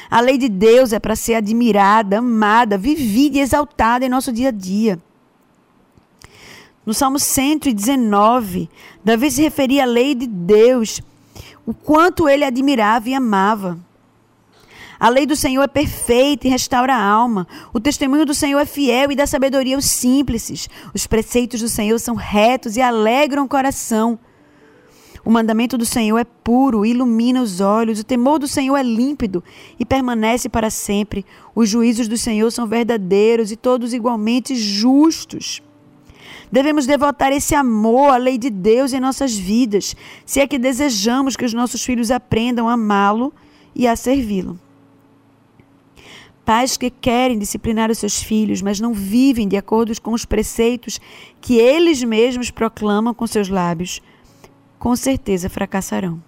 A 0.10 0.21
lei 0.21 0.38
de 0.38 0.49
Deus 0.49 0.93
é 0.93 0.99
para 0.99 1.15
ser 1.15 1.36
admirada, 1.36 2.19
amada, 2.19 2.78
vivida 2.78 3.38
e 3.38 3.41
exaltada 3.41 4.06
em 4.06 4.10
nosso 4.10 4.32
dia 4.32 4.49
a 4.49 4.52
dia. 4.52 4.99
No 6.86 6.93
Salmo 6.93 7.19
119, 7.19 8.69
Davi 9.04 9.30
se 9.30 9.41
referia 9.41 9.84
à 9.84 9.86
lei 9.86 10.15
de 10.15 10.25
Deus, 10.25 11.02
o 11.65 11.73
quanto 11.73 12.28
ele 12.28 12.43
admirava 12.43 13.10
e 13.10 13.13
amava. 13.13 13.78
A 15.00 15.08
lei 15.08 15.26
do 15.26 15.36
Senhor 15.36 15.64
é 15.64 15.68
perfeita 15.68 16.46
e 16.46 16.50
restaura 16.50 16.94
a 16.94 17.02
alma. 17.02 17.48
O 17.72 17.80
testemunho 17.80 18.26
do 18.26 18.34
Senhor 18.34 18.60
é 18.60 18.66
fiel 18.66 19.12
e 19.12 19.16
dá 19.16 19.26
sabedoria 19.26 19.78
aos 19.78 19.86
simples. 19.86 20.68
Os 20.94 21.08
preceitos 21.08 21.62
do 21.62 21.70
Senhor 21.70 21.98
são 22.00 22.16
retos 22.16 22.76
e 22.76 22.82
alegram 22.82 23.46
o 23.46 23.48
coração. 23.48 24.20
O 25.24 25.32
mandamento 25.32 25.78
do 25.78 25.86
Senhor 25.86 26.18
é 26.18 26.26
puro, 26.26 26.86
ilumina 26.86 27.42
os 27.42 27.62
olhos. 27.62 28.00
O 28.00 28.04
temor 28.04 28.40
do 28.40 28.48
Senhor 28.48 28.76
é 28.76 28.84
límpido 28.84 29.42
e 29.80 29.86
permanece 29.86 30.50
para 30.50 30.70
sempre. 30.70 31.26
Os 31.56 31.70
juízos 31.70 32.10
do 32.10 32.18
Senhor 32.18 32.52
são 32.52 32.68
verdadeiros 32.68 33.52
e 33.52 33.56
todos 33.56 33.94
igualmente 33.94 34.54
justos. 34.54 35.62
Devemos 36.52 36.86
devotar 36.86 37.32
esse 37.32 37.56
amor 37.56 38.10
à 38.10 38.18
lei 38.18 38.38
de 38.38 38.50
Deus 38.50 38.92
em 38.92 39.00
nossas 39.00 39.38
vidas, 39.38 39.96
se 40.26 40.40
é 40.40 40.48
que 40.48 40.58
desejamos 40.58 41.36
que 41.36 41.46
os 41.46 41.54
nossos 41.54 41.86
filhos 41.86 42.12
aprendam 42.12 42.68
a 42.68 42.74
amá-lo 42.74 43.32
e 43.76 43.88
a 43.88 43.96
servi-lo. 43.96 44.60
Pais 46.50 46.78
que 46.78 46.90
querem 46.90 47.38
disciplinar 47.38 47.92
os 47.92 48.00
seus 48.00 48.24
filhos, 48.24 48.60
mas 48.60 48.80
não 48.80 48.92
vivem 48.92 49.48
de 49.48 49.56
acordo 49.56 49.94
com 50.02 50.14
os 50.14 50.26
preceitos 50.26 51.00
que 51.40 51.60
eles 51.60 52.04
mesmos 52.04 52.50
proclamam 52.50 53.14
com 53.14 53.28
seus 53.28 53.50
lábios, 53.50 54.02
com 54.80 54.96
certeza 54.96 55.48
fracessarão. 55.48 56.20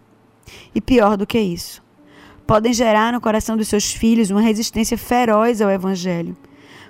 E 0.75 0.79
pior 0.79 1.17
do 1.17 1.25
que 1.25 1.39
isso, 1.39 1.81
podem 2.45 2.71
gerar 2.71 3.11
no 3.11 3.19
coração 3.19 3.57
dos 3.57 3.67
seus 3.67 3.91
filhos 3.91 4.29
uma 4.29 4.41
resistência 4.41 4.95
feroz 4.95 5.59
ao 5.59 5.71
Evangelho, 5.71 6.37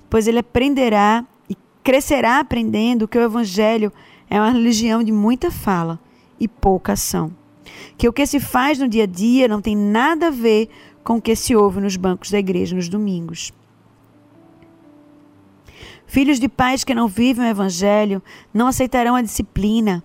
pois 0.09 0.27
ele 0.27 0.39
aprenderá 0.39 1.25
e 1.49 1.55
crescerá 1.81 2.37
aprendendo 2.37 3.07
que 3.07 3.17
o 3.17 3.23
Evangelho 3.23 3.93
é 4.29 4.41
uma 4.41 4.51
religião 4.51 5.01
de 5.01 5.13
muita 5.13 5.49
fala 5.49 5.97
e 6.37 6.49
pouca 6.49 6.91
ação. 6.91 7.31
Que 7.97 8.09
o 8.09 8.13
que 8.13 8.25
se 8.25 8.41
faz 8.41 8.77
no 8.77 8.89
dia 8.89 9.03
a 9.03 9.07
dia 9.07 9.47
não 9.47 9.61
tem 9.61 9.77
nada 9.77 10.27
a 10.27 10.31
ver 10.31 10.69
com 11.03 11.17
o 11.17 11.21
que 11.21 11.35
se 11.35 11.55
ouve 11.55 11.79
nos 11.81 11.95
bancos 11.95 12.31
da 12.31 12.39
igreja 12.39 12.75
nos 12.75 12.87
domingos. 12.87 13.51
Filhos 16.05 16.39
de 16.39 16.49
pais 16.49 16.83
que 16.83 16.93
não 16.93 17.07
vivem 17.07 17.45
o 17.45 17.49
Evangelho 17.49 18.21
não 18.53 18.67
aceitarão 18.67 19.15
a 19.15 19.21
disciplina, 19.21 20.03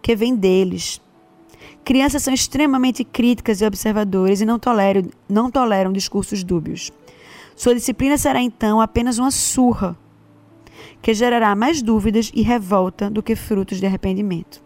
que 0.00 0.14
vem 0.14 0.36
deles. 0.36 1.00
Crianças 1.84 2.22
são 2.22 2.32
extremamente 2.32 3.02
críticas 3.02 3.60
e 3.60 3.66
observadoras 3.66 4.40
e 4.40 4.46
não 4.46 4.58
toleram, 4.58 5.02
não 5.28 5.50
toleram 5.50 5.92
discursos 5.92 6.44
dúbios. 6.44 6.92
Sua 7.56 7.74
disciplina 7.74 8.16
será 8.16 8.40
então 8.40 8.80
apenas 8.80 9.18
uma 9.18 9.30
surra, 9.30 9.98
que 11.02 11.12
gerará 11.12 11.54
mais 11.54 11.82
dúvidas 11.82 12.30
e 12.34 12.42
revolta 12.42 13.10
do 13.10 13.22
que 13.22 13.34
frutos 13.34 13.80
de 13.80 13.86
arrependimento. 13.86 14.62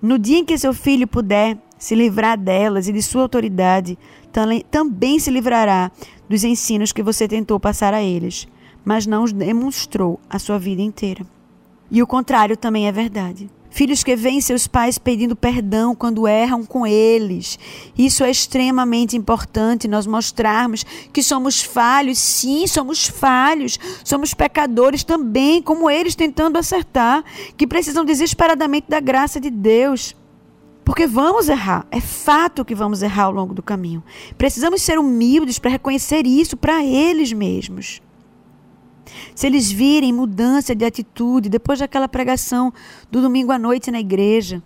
No 0.00 0.18
dia 0.18 0.38
em 0.38 0.44
que 0.44 0.58
seu 0.58 0.72
filho 0.72 1.06
puder 1.06 1.58
se 1.78 1.94
livrar 1.94 2.38
delas 2.38 2.88
e 2.88 2.92
de 2.92 3.02
sua 3.02 3.22
autoridade, 3.22 3.98
também 4.70 5.18
se 5.18 5.30
livrará 5.30 5.90
dos 6.28 6.44
ensinos 6.44 6.92
que 6.92 7.02
você 7.02 7.28
tentou 7.28 7.60
passar 7.60 7.94
a 7.94 8.02
eles, 8.02 8.48
mas 8.84 9.06
não 9.06 9.24
os 9.24 9.32
demonstrou 9.32 10.18
a 10.28 10.38
sua 10.38 10.58
vida 10.58 10.82
inteira. 10.82 11.24
E 11.90 12.02
o 12.02 12.06
contrário 12.06 12.56
também 12.56 12.88
é 12.88 12.92
verdade. 12.92 13.48
Filhos 13.70 14.04
que 14.04 14.14
veem 14.14 14.40
seus 14.40 14.68
pais 14.68 14.98
pedindo 14.98 15.34
perdão 15.34 15.96
quando 15.96 16.28
erram 16.28 16.64
com 16.64 16.86
eles. 16.86 17.58
Isso 17.98 18.22
é 18.22 18.30
extremamente 18.30 19.16
importante, 19.16 19.88
nós 19.88 20.06
mostrarmos 20.06 20.84
que 21.12 21.20
somos 21.20 21.60
falhos. 21.60 22.18
Sim, 22.20 22.68
somos 22.68 23.08
falhos. 23.08 23.76
Somos 24.04 24.32
pecadores 24.32 25.02
também, 25.02 25.60
como 25.60 25.90
eles 25.90 26.14
tentando 26.14 26.56
acertar, 26.56 27.24
que 27.56 27.66
precisam 27.66 28.04
desesperadamente 28.04 28.86
da 28.88 29.00
graça 29.00 29.40
de 29.40 29.50
Deus. 29.50 30.14
Porque 30.84 31.06
vamos 31.06 31.48
errar, 31.48 31.86
é 31.90 32.00
fato 32.00 32.64
que 32.64 32.74
vamos 32.74 33.02
errar 33.02 33.24
ao 33.24 33.32
longo 33.32 33.54
do 33.54 33.62
caminho. 33.62 34.02
Precisamos 34.36 34.82
ser 34.82 34.98
humildes 34.98 35.58
para 35.58 35.70
reconhecer 35.70 36.26
isso 36.26 36.56
para 36.56 36.84
eles 36.84 37.32
mesmos 37.32 38.02
se 39.34 39.46
eles 39.46 39.70
virem 39.70 40.12
mudança 40.12 40.74
de 40.74 40.84
atitude 40.84 41.48
depois 41.48 41.78
daquela 41.78 42.08
pregação 42.08 42.72
do 43.10 43.20
domingo 43.20 43.52
à 43.52 43.58
noite 43.58 43.90
na 43.90 44.00
igreja, 44.00 44.62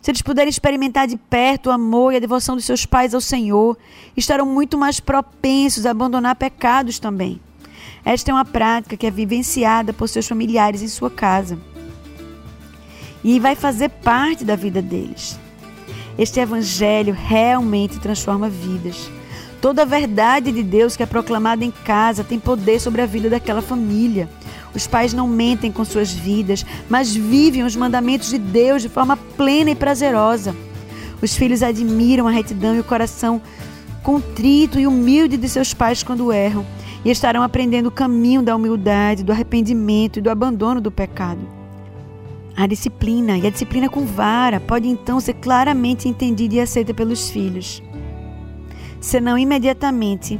se 0.00 0.10
eles 0.10 0.22
puderem 0.22 0.50
experimentar 0.50 1.06
de 1.06 1.16
perto 1.16 1.68
o 1.68 1.72
amor 1.72 2.12
e 2.12 2.16
a 2.16 2.20
devoção 2.20 2.56
dos 2.56 2.64
seus 2.64 2.84
pais 2.84 3.14
ao 3.14 3.20
Senhor, 3.20 3.78
estarão 4.16 4.44
muito 4.44 4.76
mais 4.76 4.98
propensos 4.98 5.86
a 5.86 5.92
abandonar 5.92 6.34
pecados 6.34 6.98
também. 6.98 7.40
Esta 8.04 8.32
é 8.32 8.34
uma 8.34 8.44
prática 8.44 8.96
que 8.96 9.06
é 9.06 9.10
vivenciada 9.12 9.92
por 9.92 10.08
seus 10.08 10.26
familiares 10.26 10.82
em 10.82 10.88
sua 10.88 11.08
casa. 11.08 11.56
E 13.24 13.38
vai 13.38 13.54
fazer 13.54 13.88
parte 13.88 14.44
da 14.44 14.56
vida 14.56 14.82
deles. 14.82 15.38
Este 16.18 16.40
evangelho 16.40 17.14
realmente 17.14 17.98
transforma 17.98 18.48
vidas. 18.48 19.10
Toda 19.60 19.82
a 19.82 19.86
verdade 19.86 20.50
de 20.50 20.62
Deus 20.62 20.96
que 20.96 21.02
é 21.02 21.06
proclamada 21.06 21.64
em 21.64 21.70
casa 21.70 22.24
tem 22.24 22.38
poder 22.38 22.80
sobre 22.80 23.00
a 23.00 23.06
vida 23.06 23.30
daquela 23.30 23.62
família. 23.62 24.28
Os 24.74 24.86
pais 24.86 25.12
não 25.12 25.28
mentem 25.28 25.70
com 25.70 25.84
suas 25.84 26.12
vidas, 26.12 26.66
mas 26.88 27.14
vivem 27.14 27.62
os 27.62 27.76
mandamentos 27.76 28.30
de 28.30 28.38
Deus 28.38 28.82
de 28.82 28.88
forma 28.88 29.16
plena 29.16 29.70
e 29.70 29.74
prazerosa. 29.74 30.54
Os 31.22 31.36
filhos 31.36 31.62
admiram 31.62 32.26
a 32.26 32.30
retidão 32.30 32.74
e 32.74 32.80
o 32.80 32.84
coração 32.84 33.40
contrito 34.02 34.80
e 34.80 34.86
humilde 34.86 35.36
de 35.36 35.48
seus 35.48 35.72
pais 35.72 36.02
quando 36.02 36.32
erram, 36.32 36.66
e 37.04 37.10
estarão 37.10 37.42
aprendendo 37.42 37.86
o 37.86 37.92
caminho 37.92 38.42
da 38.42 38.56
humildade, 38.56 39.22
do 39.22 39.30
arrependimento 39.30 40.18
e 40.18 40.22
do 40.22 40.30
abandono 40.30 40.80
do 40.80 40.90
pecado. 40.90 41.61
A 42.56 42.66
disciplina, 42.66 43.38
e 43.38 43.46
a 43.46 43.50
disciplina 43.50 43.88
com 43.88 44.04
vara, 44.04 44.60
pode 44.60 44.86
então 44.86 45.18
ser 45.20 45.34
claramente 45.34 46.08
entendida 46.08 46.56
e 46.56 46.60
aceita 46.60 46.92
pelos 46.92 47.30
filhos. 47.30 47.82
Senão 49.00 49.38
imediatamente, 49.38 50.38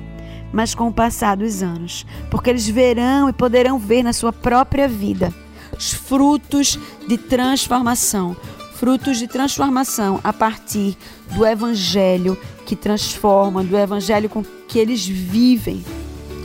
mas 0.52 0.74
com 0.74 0.88
o 0.88 0.92
passar 0.92 1.36
dos 1.36 1.62
anos, 1.62 2.06
porque 2.30 2.50
eles 2.50 2.68
verão 2.68 3.28
e 3.28 3.32
poderão 3.32 3.78
ver 3.78 4.02
na 4.02 4.12
sua 4.12 4.32
própria 4.32 4.86
vida 4.86 5.34
os 5.76 5.92
frutos 5.92 6.78
de 7.08 7.16
transformação, 7.16 8.36
frutos 8.74 9.18
de 9.18 9.26
transformação 9.26 10.20
a 10.22 10.32
partir 10.32 10.96
do 11.34 11.46
evangelho 11.46 12.38
que 12.66 12.76
transforma, 12.76 13.64
do 13.64 13.76
evangelho 13.76 14.28
com 14.28 14.44
que 14.68 14.78
eles 14.78 15.06
vivem. 15.06 15.82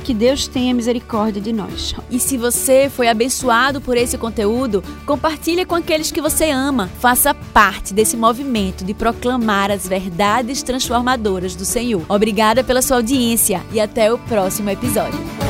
Que 0.08 0.14
Deus 0.14 0.48
tenha 0.48 0.74
misericórdia 0.74 1.42
de 1.42 1.52
nós. 1.52 1.94
E 2.10 2.18
se 2.18 2.38
você 2.38 2.90
foi 2.90 3.10
abençoado 3.10 3.82
por 3.82 3.98
esse 3.98 4.18
conteúdo, 4.18 4.82
compartilhe 5.06 5.66
com 5.66 5.76
aqueles 5.76 6.12
que 6.12 6.22
você 6.22 6.50
ama. 6.50 6.90
Faça 7.02 7.34
parte 7.34 7.94
desse 7.94 8.16
movimento 8.16 8.86
de 8.86 8.94
proclamar 8.94 9.70
as 9.70 9.86
verdades 9.86 10.64
transformadoras 10.64 11.58
do 11.58 11.66
Senhor. 11.66 12.06
Obrigada 12.08 12.64
pela 12.64 12.82
sua 12.82 12.96
audiência 12.96 13.62
e 13.70 13.82
até 13.82 14.10
o 14.10 14.18
próximo 14.18 14.70
episódio. 14.70 15.47